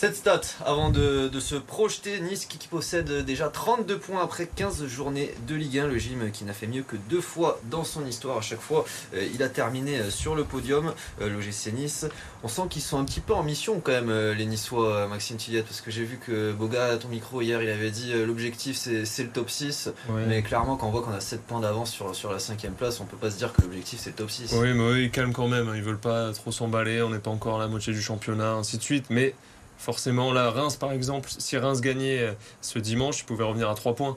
Cette 0.00 0.14
stat, 0.14 0.42
avant 0.64 0.90
de, 0.90 1.28
se 1.40 1.56
projeter, 1.56 2.20
Nice 2.20 2.44
qui, 2.44 2.68
possède 2.68 3.24
déjà 3.24 3.48
32 3.48 3.98
points 3.98 4.22
après 4.22 4.46
15 4.46 4.86
journées 4.86 5.34
de 5.48 5.56
Ligue 5.56 5.80
1, 5.80 5.88
le 5.88 5.98
gym 5.98 6.30
qui 6.30 6.44
n'a 6.44 6.52
fait 6.52 6.68
mieux 6.68 6.84
que 6.84 6.94
deux 7.10 7.20
fois 7.20 7.60
dans 7.68 7.82
son 7.82 8.06
histoire. 8.06 8.38
À 8.38 8.40
chaque 8.40 8.60
fois, 8.60 8.84
euh, 9.12 9.26
il 9.34 9.42
a 9.42 9.48
terminé 9.48 9.98
euh, 9.98 10.10
sur 10.10 10.36
le 10.36 10.44
podium, 10.44 10.92
euh, 11.20 11.28
l'OGC 11.28 11.72
Nice. 11.72 12.06
On 12.44 12.48
sent 12.48 12.62
qu'ils 12.70 12.82
sont 12.82 13.00
un 13.00 13.04
petit 13.04 13.18
peu 13.18 13.34
en 13.34 13.42
mission 13.42 13.80
quand 13.80 13.90
même, 13.90 14.12
les 14.36 14.46
Niçois, 14.46 15.08
Maxime 15.08 15.36
Tilliette, 15.36 15.64
parce 15.64 15.80
que 15.80 15.90
j'ai 15.90 16.04
vu 16.04 16.20
que 16.24 16.52
Boga, 16.52 16.92
à 16.92 16.96
ton 16.96 17.08
micro 17.08 17.42
hier, 17.42 17.60
il 17.60 17.68
avait 17.68 17.90
dit 17.90 18.12
l'objectif 18.12 18.76
c'est 18.76 19.22
le 19.24 19.30
top 19.30 19.50
6. 19.50 19.90
Mais 20.28 20.42
clairement, 20.42 20.76
quand 20.76 20.86
on 20.86 20.90
voit 20.92 21.02
qu'on 21.02 21.10
a 21.10 21.18
7 21.18 21.42
points 21.42 21.58
d'avance 21.58 21.90
sur, 21.90 22.14
sur 22.14 22.30
la 22.30 22.38
cinquième 22.38 22.74
place, 22.74 23.00
on 23.00 23.04
peut 23.04 23.16
pas 23.16 23.32
se 23.32 23.36
dire 23.36 23.52
que 23.52 23.62
l'objectif 23.62 23.98
c'est 23.98 24.10
le 24.10 24.16
top 24.16 24.30
6. 24.30 24.54
Oui, 24.60 24.74
mais 24.74 25.02
ils 25.02 25.10
calment 25.10 25.32
quand 25.32 25.48
même, 25.48 25.68
hein. 25.68 25.74
ils 25.74 25.82
veulent 25.82 25.98
pas 25.98 26.32
trop 26.34 26.52
s'emballer, 26.52 27.02
on 27.02 27.10
n'est 27.10 27.18
pas 27.18 27.32
encore 27.32 27.56
à 27.56 27.58
la 27.58 27.66
moitié 27.66 27.92
du 27.92 28.00
championnat, 28.00 28.52
ainsi 28.52 28.78
de 28.78 28.82
suite. 28.82 29.06
Mais 29.10 29.34
forcément, 29.78 30.32
là, 30.32 30.50
Reims, 30.50 30.76
par 30.76 30.92
exemple, 30.92 31.30
si 31.38 31.56
Reims 31.56 31.80
gagnait 31.80 32.20
euh, 32.20 32.32
ce 32.60 32.78
dimanche, 32.78 33.20
ils 33.20 33.24
pouvaient 33.24 33.44
revenir 33.44 33.70
à 33.70 33.74
3 33.74 33.94
points. 33.94 34.16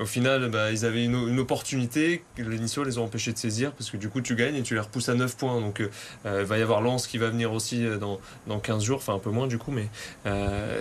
Au 0.00 0.06
final, 0.06 0.50
bah, 0.50 0.72
ils 0.72 0.84
avaient 0.84 1.04
une, 1.04 1.38
opportunité 1.38 2.24
les 2.36 2.58
Niçois 2.58 2.84
les 2.84 2.98
ont 2.98 3.04
empêchés 3.04 3.32
de 3.32 3.38
saisir 3.38 3.70
parce 3.70 3.90
que 3.90 3.96
du 3.96 4.08
coup, 4.08 4.20
tu 4.20 4.34
gagnes 4.34 4.56
et 4.56 4.62
tu 4.62 4.74
les 4.74 4.80
repousses 4.80 5.08
à 5.08 5.14
9 5.14 5.36
points. 5.36 5.60
Donc, 5.60 5.80
euh, 5.80 5.88
euh, 6.26 6.40
il 6.40 6.46
va 6.46 6.58
y 6.58 6.62
avoir 6.62 6.80
Lens 6.80 7.06
qui 7.06 7.16
va 7.18 7.30
venir 7.30 7.52
aussi 7.52 7.84
dans, 8.00 8.18
dans 8.48 8.58
15 8.58 8.82
jours, 8.82 8.96
enfin 8.96 9.14
un 9.14 9.20
peu 9.20 9.30
moins 9.30 9.46
du 9.46 9.58
coup, 9.58 9.70
mais 9.70 9.88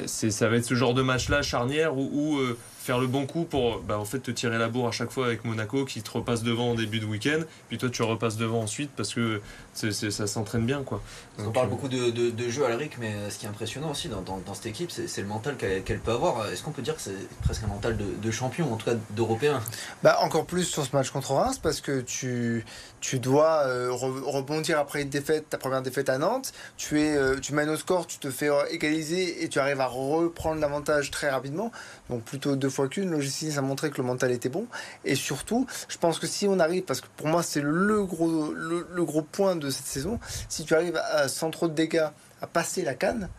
ça 0.08 0.50
va 0.50 0.56
être 0.56 0.66
ce 0.66 0.74
genre 0.74 0.96
de 0.96 1.04
match-là 1.04 1.44
charnière 1.44 1.96
où 1.96 2.40
faire 2.84 3.00
le 3.00 3.08
bon 3.08 3.26
coup 3.26 3.46
pour 3.46 3.80
bah, 3.80 3.98
en 3.98 4.04
fait 4.04 4.20
te 4.20 4.30
tirer 4.30 4.58
la 4.58 4.68
bourre 4.68 4.90
à 4.90 4.92
chaque 4.92 5.10
fois 5.10 5.28
avec 5.28 5.46
Monaco 5.46 5.86
qui 5.86 6.02
te 6.02 6.12
repasse 6.12 6.44
devant 6.44 6.72
en 6.72 6.76
début 6.76 7.00
de 7.00 7.06
week-end 7.06 7.40
puis 7.70 7.78
toi 7.78 7.90
tu 7.90 8.04
repasses 8.04 8.36
devant 8.36 8.60
ensuite 8.60 8.92
parce 8.98 9.14
que 9.14 9.42
ça 9.74 10.28
s'entraîne 10.28 10.66
bien 10.66 10.84
quoi. 10.84 11.02
on 11.40 11.52
parle 11.52 11.68
euh, 11.68 11.70
beaucoup 11.70 11.88
de, 11.88 12.10
de, 12.10 12.50
jeu 12.50 12.66
Alric 12.66 12.98
mais 13.00 13.30
ce 13.30 13.38
qui 13.38 13.46
est 13.46 13.50
impressionnant 13.50 13.92
aussi 13.92 14.08
dans, 14.08 14.22
dans, 14.22 14.54
cette 14.54 14.68
équipe 14.68 14.92
c'est 14.92 15.22
le 15.22 15.28
mental 15.28 15.56
qu'elle 15.58 16.00
peut 16.00 16.12
avoir. 16.12 16.48
Est-ce 16.50 16.64
qu'on 16.64 16.72
peut 16.72 16.82
dire 16.82 16.96
que 16.96 17.02
c'est 17.02 17.28
presque 17.44 17.64
un 17.64 17.68
mental 17.68 17.98
de, 17.98 18.32
champion 18.32 18.72
en 18.74 18.78
tout 18.78 18.86
cas 18.86 18.96
d'européen? 19.12 19.62
Bah, 20.02 20.18
Encore 20.22 20.46
plus 20.46 20.64
sur 20.64 20.86
ce 20.86 20.96
match 20.96 21.10
contre 21.12 21.34
Reims 21.34 21.60
parce 21.62 21.82
que 21.82 22.02
tu, 22.02 22.66
tu 23.00 23.20
dois 23.20 23.64
euh, 23.68 23.92
rebondir 23.92 24.80
après 24.80 25.02
une 25.02 25.10
défaite, 25.10 25.50
ta 25.50 25.58
première 25.58 25.82
défaite 25.82 26.10
à 26.10 26.18
Nantes, 26.18 26.54
tu, 26.78 27.02
es, 27.02 27.16
euh, 27.16 27.40
tu 27.40 27.54
mènes 27.54 27.70
au 27.70 27.78
score, 27.78 28.08
tu 28.08 28.18
te 28.18 28.32
fais 28.32 28.50
égaliser 28.72 29.44
et 29.44 29.50
tu 29.50 29.60
arrives 29.60 29.82
à 29.82 29.88
reprendre 29.88 30.60
l'avantage 30.60 31.12
très 31.12 31.30
rapidement 31.30 31.72
donc 32.10 32.24
plutôt 32.24 32.56
deux 32.56 32.70
fois 32.70 32.88
qu'une. 32.88 33.12
L'OGC 33.12 33.58
a 33.58 33.62
montré 33.62 33.90
que 33.90 33.98
le 33.98 34.04
mental 34.04 34.32
était 34.32 34.50
bon. 34.50 34.68
Et 35.06 35.16
surtout, 35.16 35.68
je 35.88 35.98
pense 35.98 36.20
que 36.20 36.28
si 36.28 36.48
on 36.48 36.60
arrive, 36.60 36.84
parce 36.84 37.02
que 37.02 37.08
pour 37.18 37.28
moi 37.28 37.44
c'est 37.44 37.62
le 37.62 38.04
gros, 38.04 38.52
le, 38.54 39.04
gros 39.04 39.22
point 39.22 39.56
de 39.56 39.63
cette 39.70 39.86
saison, 39.86 40.20
si 40.50 40.66
tu 40.66 40.74
arrives 40.76 40.98
à, 40.98 41.28
sans 41.28 41.52
trop 41.52 41.68
de 41.68 41.74
dégâts 41.74 42.08
à 42.42 42.48
passer 42.48 42.84
la 42.84 42.94
canne, 42.94 43.30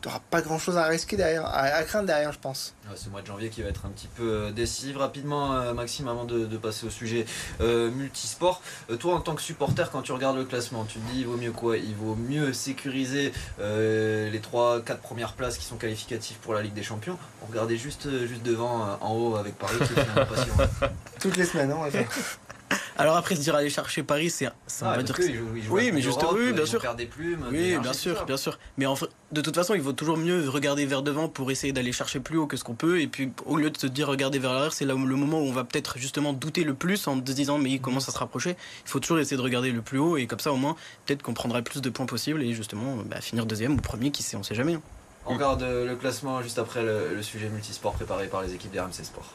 tu 0.00 0.08
n'auras 0.08 0.20
pas 0.30 0.42
grand 0.42 0.58
chose 0.58 0.76
à 0.76 0.84
risquer 0.84 1.16
derrière, 1.16 1.46
à, 1.46 1.82
craindre 1.82 2.06
derrière, 2.06 2.32
je 2.32 2.38
pense. 2.38 2.74
ce 2.94 3.08
mois 3.08 3.22
de 3.22 3.26
janvier 3.26 3.48
qui 3.48 3.62
va 3.62 3.68
être 3.68 3.86
un 3.86 3.88
petit 3.88 4.08
peu 4.08 4.22
euh, 4.30 4.52
décisif. 4.52 4.96
Rapidement, 4.96 5.54
euh, 5.54 5.72
Maxime, 5.72 6.08
avant 6.08 6.24
de, 6.24 6.56
passer 6.56 6.86
au 6.86 6.90
sujet 6.90 7.26
euh, 7.60 7.90
multisport, 7.90 8.62
toi 8.98 9.14
en 9.14 9.20
tant 9.20 9.34
que 9.34 9.42
supporter, 9.42 9.90
quand 9.90 10.02
tu 10.02 10.12
regardes 10.12 10.36
le 10.36 10.44
classement, 10.44 10.84
tu 10.84 10.98
te 10.98 11.12
dis 11.12 11.20
il 11.20 11.26
vaut 11.26 11.36
mieux 11.36 11.52
quoi? 11.52 11.76
Il 11.76 11.94
vaut 11.94 12.14
mieux 12.14 12.52
sécuriser 12.52 13.32
les 13.58 14.40
3-4 14.40 14.98
premières 14.98 15.32
places 15.34 15.58
qui 15.58 15.64
sont 15.64 15.76
qualificatives 15.76 16.36
pour 16.38 16.54
la 16.54 16.62
Ligue 16.62 16.74
des 16.74 16.82
Champions. 16.82 17.18
On 17.42 17.46
regardait 17.46 17.76
juste, 17.76 18.08
juste 18.26 18.42
devant, 18.42 18.98
en 19.00 19.14
haut 19.14 19.36
avec 19.36 19.56
Paris, 19.58 19.76
qui 19.78 20.00
est 20.00 20.86
Toutes 21.20 21.36
les 21.36 21.44
semaines, 21.44 21.72
on 21.72 21.82
va 21.82 21.90
faire. 21.90 22.08
Alors 22.98 23.16
après 23.16 23.36
se 23.36 23.40
dire 23.40 23.54
aller 23.54 23.68
chercher 23.68 24.02
Paris, 24.02 24.30
c'est 24.30 24.48
ça 24.66 24.94
ah, 24.96 25.02
dire 25.02 25.14
oui, 25.70 25.90
mais 25.92 26.00
juste 26.00 26.24
oui, 26.32 26.52
bien 26.52 26.64
sûr. 26.64 26.94
Des 26.94 27.06
plumes, 27.06 27.44
oui, 27.50 27.76
bien 27.78 27.92
sûr, 27.92 28.24
bien 28.24 28.36
sûr. 28.36 28.58
Mais 28.78 28.86
en 28.86 28.94
de 29.32 29.40
toute 29.40 29.54
façon, 29.54 29.74
il 29.74 29.82
vaut 29.82 29.92
toujours 29.92 30.16
mieux 30.16 30.48
regarder 30.48 30.86
vers 30.86 31.02
devant 31.02 31.28
pour 31.28 31.50
essayer 31.50 31.72
d'aller 31.72 31.92
chercher 31.92 32.20
plus 32.20 32.38
haut 32.38 32.46
que 32.46 32.56
ce 32.56 32.64
qu'on 32.64 32.74
peut. 32.74 33.00
Et 33.00 33.06
puis 33.06 33.32
au 33.44 33.56
lieu 33.56 33.70
de 33.70 33.76
se 33.76 33.86
dire 33.86 34.08
regarder 34.08 34.38
vers 34.38 34.52
l'arrière, 34.52 34.72
c'est 34.72 34.84
là 34.84 34.94
où 34.94 35.04
le 35.04 35.16
moment 35.16 35.40
où 35.40 35.44
on 35.44 35.52
va 35.52 35.64
peut-être 35.64 35.98
justement 35.98 36.32
douter 36.32 36.64
le 36.64 36.74
plus 36.74 37.06
en 37.06 37.16
se 37.16 37.20
disant 37.20 37.58
mais 37.58 37.70
il 37.70 37.80
commence 37.80 38.08
à 38.08 38.12
se 38.12 38.18
rapprocher. 38.18 38.56
Il 38.84 38.90
faut 38.90 39.00
toujours 39.00 39.18
essayer 39.18 39.36
de 39.36 39.42
regarder 39.42 39.72
le 39.72 39.82
plus 39.82 39.98
haut 39.98 40.16
et 40.16 40.26
comme 40.26 40.40
ça 40.40 40.52
au 40.52 40.56
moins 40.56 40.76
peut-être 41.04 41.22
qu'on 41.22 41.34
prendra 41.34 41.60
plus 41.62 41.82
de 41.82 41.90
points 41.90 42.06
possibles 42.06 42.42
et 42.42 42.52
justement 42.54 42.96
bah, 43.04 43.20
finir 43.20 43.46
deuxième 43.46 43.74
ou 43.74 43.76
premier, 43.76 44.10
qui 44.10 44.22
sait, 44.22 44.36
on 44.36 44.42
sait 44.42 44.54
jamais. 44.54 44.74
Hein. 44.74 44.82
On 45.26 45.34
regarde 45.34 45.62
le 45.62 45.96
classement 45.96 46.40
juste 46.40 46.58
après 46.58 46.82
le, 46.82 47.14
le 47.14 47.22
sujet 47.22 47.48
multisport 47.48 47.94
préparé 47.94 48.28
par 48.28 48.42
les 48.42 48.54
équipes 48.54 48.72
d'RMC 48.72 49.04
Sport. 49.04 49.34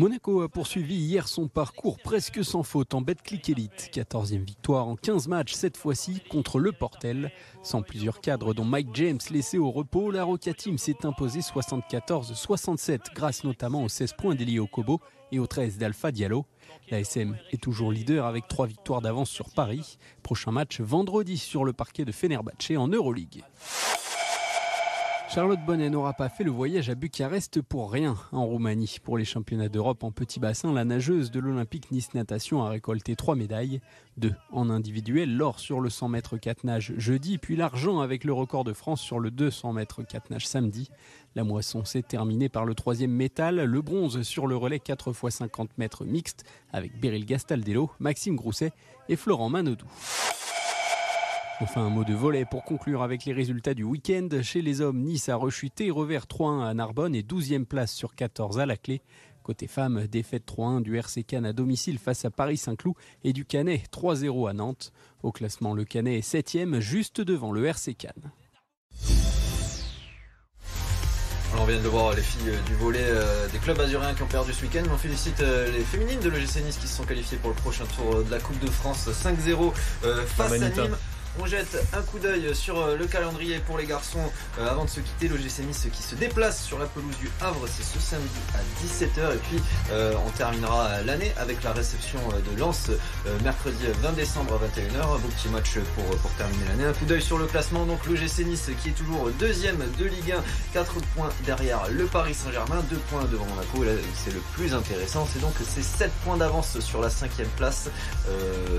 Monaco 0.00 0.40
a 0.40 0.48
poursuivi 0.48 0.94
hier 0.94 1.28
son 1.28 1.46
parcours 1.46 1.98
presque 1.98 2.42
sans 2.42 2.62
faute 2.62 2.94
en 2.94 3.02
Betclic 3.02 3.50
Elite. 3.50 3.90
14e 3.92 4.46
victoire 4.46 4.88
en 4.88 4.96
15 4.96 5.28
matchs 5.28 5.52
cette 5.52 5.76
fois-ci 5.76 6.22
contre 6.30 6.58
le 6.58 6.72
Portel. 6.72 7.30
Sans 7.62 7.82
plusieurs 7.82 8.22
cadres 8.22 8.54
dont 8.54 8.64
Mike 8.64 8.88
James 8.94 9.18
laissé 9.30 9.58
au 9.58 9.70
repos, 9.70 10.10
la 10.10 10.24
Roca 10.24 10.54
Team 10.54 10.78
s'est 10.78 11.04
imposée 11.04 11.40
74-67 11.40 13.14
grâce 13.14 13.44
notamment 13.44 13.84
aux 13.84 13.90
16 13.90 14.14
points 14.14 14.34
d'Elio 14.34 14.66
Kobo 14.66 15.02
et 15.32 15.38
aux 15.38 15.46
13 15.46 15.76
d'Alpha 15.76 16.12
Diallo. 16.12 16.46
La 16.90 17.00
SM 17.00 17.36
est 17.52 17.62
toujours 17.62 17.92
leader 17.92 18.24
avec 18.24 18.48
3 18.48 18.68
victoires 18.68 19.02
d'avance 19.02 19.28
sur 19.28 19.50
Paris. 19.50 19.98
Prochain 20.22 20.50
match 20.50 20.80
vendredi 20.80 21.36
sur 21.36 21.66
le 21.66 21.74
parquet 21.74 22.06
de 22.06 22.12
Fenerbahçe 22.12 22.74
en 22.74 22.88
Euroleague. 22.88 23.44
Charlotte 25.32 25.64
Bonnet 25.64 25.90
n'aura 25.90 26.12
pas 26.12 26.28
fait 26.28 26.42
le 26.42 26.50
voyage 26.50 26.90
à 26.90 26.96
Bucarest 26.96 27.62
pour 27.62 27.92
rien 27.92 28.16
en 28.32 28.44
Roumanie. 28.44 28.96
Pour 29.04 29.16
les 29.16 29.24
championnats 29.24 29.68
d'Europe 29.68 30.02
en 30.02 30.10
petit 30.10 30.40
bassin, 30.40 30.72
la 30.72 30.84
nageuse 30.84 31.30
de 31.30 31.38
l'Olympique 31.38 31.92
Nice 31.92 32.14
Natation 32.14 32.64
a 32.64 32.68
récolté 32.68 33.14
trois 33.14 33.36
médailles. 33.36 33.80
Deux 34.16 34.34
en 34.50 34.70
individuel, 34.70 35.36
l'or 35.36 35.60
sur 35.60 35.80
le 35.80 35.88
100 35.88 36.08
mètres 36.08 36.36
4 36.36 36.64
nage 36.64 36.94
jeudi, 36.96 37.38
puis 37.38 37.54
l'argent 37.54 38.00
avec 38.00 38.24
le 38.24 38.32
record 38.32 38.64
de 38.64 38.72
France 38.72 39.00
sur 39.00 39.20
le 39.20 39.30
200 39.30 39.72
mètres 39.72 40.02
4 40.02 40.30
nage 40.30 40.48
samedi. 40.48 40.90
La 41.36 41.44
moisson 41.44 41.84
s'est 41.84 42.02
terminée 42.02 42.48
par 42.48 42.64
le 42.64 42.74
troisième 42.74 43.12
métal, 43.12 43.62
le 43.62 43.82
bronze 43.82 44.22
sur 44.22 44.48
le 44.48 44.56
relais 44.56 44.80
4 44.80 45.12
x 45.12 45.36
50 45.36 45.78
mètres 45.78 46.04
mixte 46.04 46.44
avec 46.72 47.00
Beryl 47.00 47.24
Gastaldello, 47.24 47.88
Maxime 48.00 48.34
Grousset 48.34 48.72
et 49.08 49.14
Florent 49.14 49.48
Manodou. 49.48 49.86
Enfin, 51.62 51.82
un 51.82 51.90
mot 51.90 52.04
de 52.04 52.14
volet 52.14 52.46
pour 52.46 52.64
conclure 52.64 53.02
avec 53.02 53.26
les 53.26 53.34
résultats 53.34 53.74
du 53.74 53.84
week-end. 53.84 54.28
Chez 54.42 54.62
les 54.62 54.80
hommes, 54.80 55.02
Nice 55.02 55.28
a 55.28 55.36
rechuté, 55.36 55.90
revers 55.90 56.24
3-1 56.24 56.64
à 56.64 56.72
Narbonne 56.72 57.14
et 57.14 57.20
12e 57.20 57.66
place 57.66 57.92
sur 57.92 58.14
14 58.14 58.58
à 58.58 58.64
la 58.64 58.78
clé. 58.78 59.02
Côté 59.42 59.66
femmes, 59.66 60.06
défaite 60.06 60.44
3-1 60.46 60.80
du 60.80 60.96
RC 60.96 61.22
Cannes 61.22 61.44
à 61.44 61.52
domicile 61.52 61.98
face 61.98 62.24
à 62.24 62.30
Paris-Saint-Cloud 62.30 62.94
et 63.24 63.34
du 63.34 63.44
Canet 63.44 63.82
3-0 63.92 64.48
à 64.48 64.54
Nantes. 64.54 64.90
Au 65.22 65.32
classement, 65.32 65.74
le 65.74 65.84
Canet 65.84 66.18
est 66.18 66.34
7e, 66.34 66.80
juste 66.80 67.20
devant 67.20 67.52
le 67.52 67.66
RC 67.66 67.92
Cannes. 67.94 68.32
on 71.58 71.64
vient 71.66 71.80
de 71.80 71.88
voir, 71.88 72.14
les 72.14 72.22
filles 72.22 72.48
euh, 72.48 72.60
du 72.62 72.74
volet 72.76 73.04
euh, 73.04 73.48
des 73.48 73.58
clubs 73.58 73.78
azuriens 73.78 74.14
qui 74.14 74.22
ont 74.22 74.28
perdu 74.28 74.54
ce 74.54 74.62
week-end. 74.62 74.84
On 74.90 74.96
félicite 74.96 75.40
euh, 75.40 75.70
les 75.72 75.84
féminines 75.84 76.20
de 76.20 76.30
l'OGC 76.30 76.64
Nice 76.64 76.78
qui 76.78 76.86
se 76.86 76.96
sont 76.96 77.04
qualifiées 77.04 77.36
pour 77.36 77.50
le 77.50 77.56
prochain 77.56 77.84
tour 77.96 78.24
de 78.24 78.30
la 78.30 78.38
Coupe 78.38 78.58
de 78.60 78.70
France 78.70 79.08
5-0 79.08 79.74
face 80.26 80.52
à 80.52 80.58
Nîmes. 80.58 80.96
On 81.38 81.46
jette 81.46 81.78
un 81.92 82.02
coup 82.02 82.18
d'œil 82.18 82.54
sur 82.54 82.78
euh, 82.78 82.96
le 82.96 83.06
calendrier 83.06 83.58
pour 83.60 83.78
les 83.78 83.86
garçons 83.86 84.32
euh, 84.58 84.68
avant 84.68 84.84
de 84.84 84.90
se 84.90 84.98
quitter. 84.98 85.28
Le 85.28 85.36
GC 85.36 85.62
Nice 85.62 85.86
qui 85.92 86.02
se 86.02 86.16
déplace 86.16 86.64
sur 86.64 86.78
la 86.78 86.86
pelouse 86.86 87.16
du 87.18 87.30
Havre, 87.40 87.66
c'est 87.68 87.84
ce 87.84 88.00
samedi 88.00 88.26
à 88.52 88.84
17h. 88.84 89.36
Et 89.36 89.38
puis 89.38 89.62
euh, 89.92 90.12
on 90.26 90.30
terminera 90.30 91.02
l'année 91.02 91.32
avec 91.38 91.62
la 91.62 91.72
réception 91.72 92.18
de 92.28 92.58
Lens 92.58 92.90
mercredi 93.44 93.84
20 94.02 94.12
décembre 94.12 94.54
à 94.54 94.66
21h. 94.66 95.02
Un 95.02 95.18
beau 95.18 95.28
petit 95.28 95.48
match 95.48 95.78
pour, 95.94 96.30
terminer 96.32 96.64
l'année. 96.68 96.84
Un 96.84 96.92
coup 96.92 97.04
d'œil 97.04 97.22
sur 97.22 97.38
le 97.38 97.46
classement. 97.46 97.84
Donc 97.84 98.04
le 98.06 98.16
GC 98.16 98.44
Nice 98.44 98.68
qui 98.82 98.88
est 98.88 98.92
toujours 98.92 99.30
deuxième 99.38 99.78
de 99.98 100.04
Ligue 100.06 100.32
1, 100.32 100.42
4 100.72 100.94
points 101.14 101.30
derrière 101.46 101.82
le 101.90 102.06
Paris 102.06 102.34
Saint-Germain, 102.34 102.82
2 102.90 102.96
points 103.08 103.24
devant 103.30 103.46
Monaco. 103.46 103.84
C'est 104.14 104.34
le 104.34 104.40
plus 104.54 104.74
intéressant. 104.74 105.28
C'est 105.32 105.40
donc 105.40 105.54
ces 105.64 105.82
7 105.82 106.10
points 106.24 106.36
d'avance 106.36 106.80
sur 106.80 107.00
la 107.00 107.08
cinquième 107.08 107.48
place. 107.56 107.88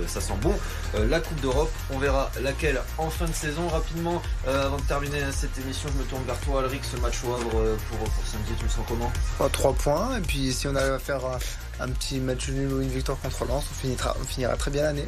ça 0.08 0.20
sent 0.20 0.34
bon. 0.42 0.54
la 0.94 1.22
Coupe 1.22 1.40
d'Europe, 1.40 1.72
on 1.92 1.98
verra 1.98 2.30
laquelle 2.42 2.82
en 2.98 3.10
fin 3.10 3.26
de 3.26 3.34
saison 3.34 3.68
rapidement 3.68 4.22
euh, 4.48 4.66
avant 4.66 4.78
de 4.78 4.84
terminer 4.84 5.20
cette 5.32 5.58
émission 5.58 5.90
je 5.94 6.00
me 6.02 6.08
tourne 6.08 6.24
vers 6.26 6.40
toi 6.42 6.62
Alric 6.62 6.84
ce 6.84 6.98
match 6.98 7.24
au 7.26 7.34
Havre 7.34 7.58
euh, 7.58 7.78
pour, 7.90 7.98
pour 8.00 8.26
samedi 8.26 8.52
tu 8.58 8.64
le 8.64 8.70
sens 8.70 8.86
comment? 8.88 9.12
3 9.50 9.74
points 9.74 10.18
et 10.18 10.22
puis 10.22 10.54
si 10.54 10.68
on 10.68 10.76
arrive 10.76 10.94
à 10.94 11.00
faire 11.00 11.22
un, 11.80 11.90
petit 11.90 12.20
match 12.20 12.50
nul 12.50 12.72
ou 12.74 12.82
une 12.82 12.90
victoire 12.90 13.20
contre 13.20 13.46
Lens 13.46 13.66
on 13.72 13.74
finira, 13.76 14.16
on 14.22 14.26
finira 14.26 14.56
très 14.56 14.72
bien 14.72 14.84
l'année. 14.84 15.08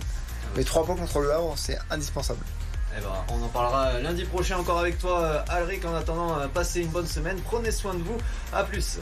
Mais 0.55 0.63
3 0.63 0.85
points 0.85 0.95
contre 0.95 1.19
le 1.19 1.31
Havre 1.31 1.53
c'est 1.57 1.77
indispensable. 1.89 2.39
Eh 2.95 3.01
ben, 3.01 3.09
on 3.29 3.43
en 3.43 3.47
parlera 3.47 3.99
lundi 3.99 4.23
prochain 4.23 4.57
encore 4.57 4.79
avec 4.79 4.99
toi 4.99 5.43
Alric 5.49 5.83
en 5.85 5.95
attendant 5.95 6.47
passez 6.53 6.81
une 6.81 6.89
bonne 6.89 7.07
semaine 7.07 7.39
prenez 7.43 7.71
soin 7.71 7.95
de 7.95 8.03
vous 8.03 8.17
à 8.53 8.63
plus 8.63 8.99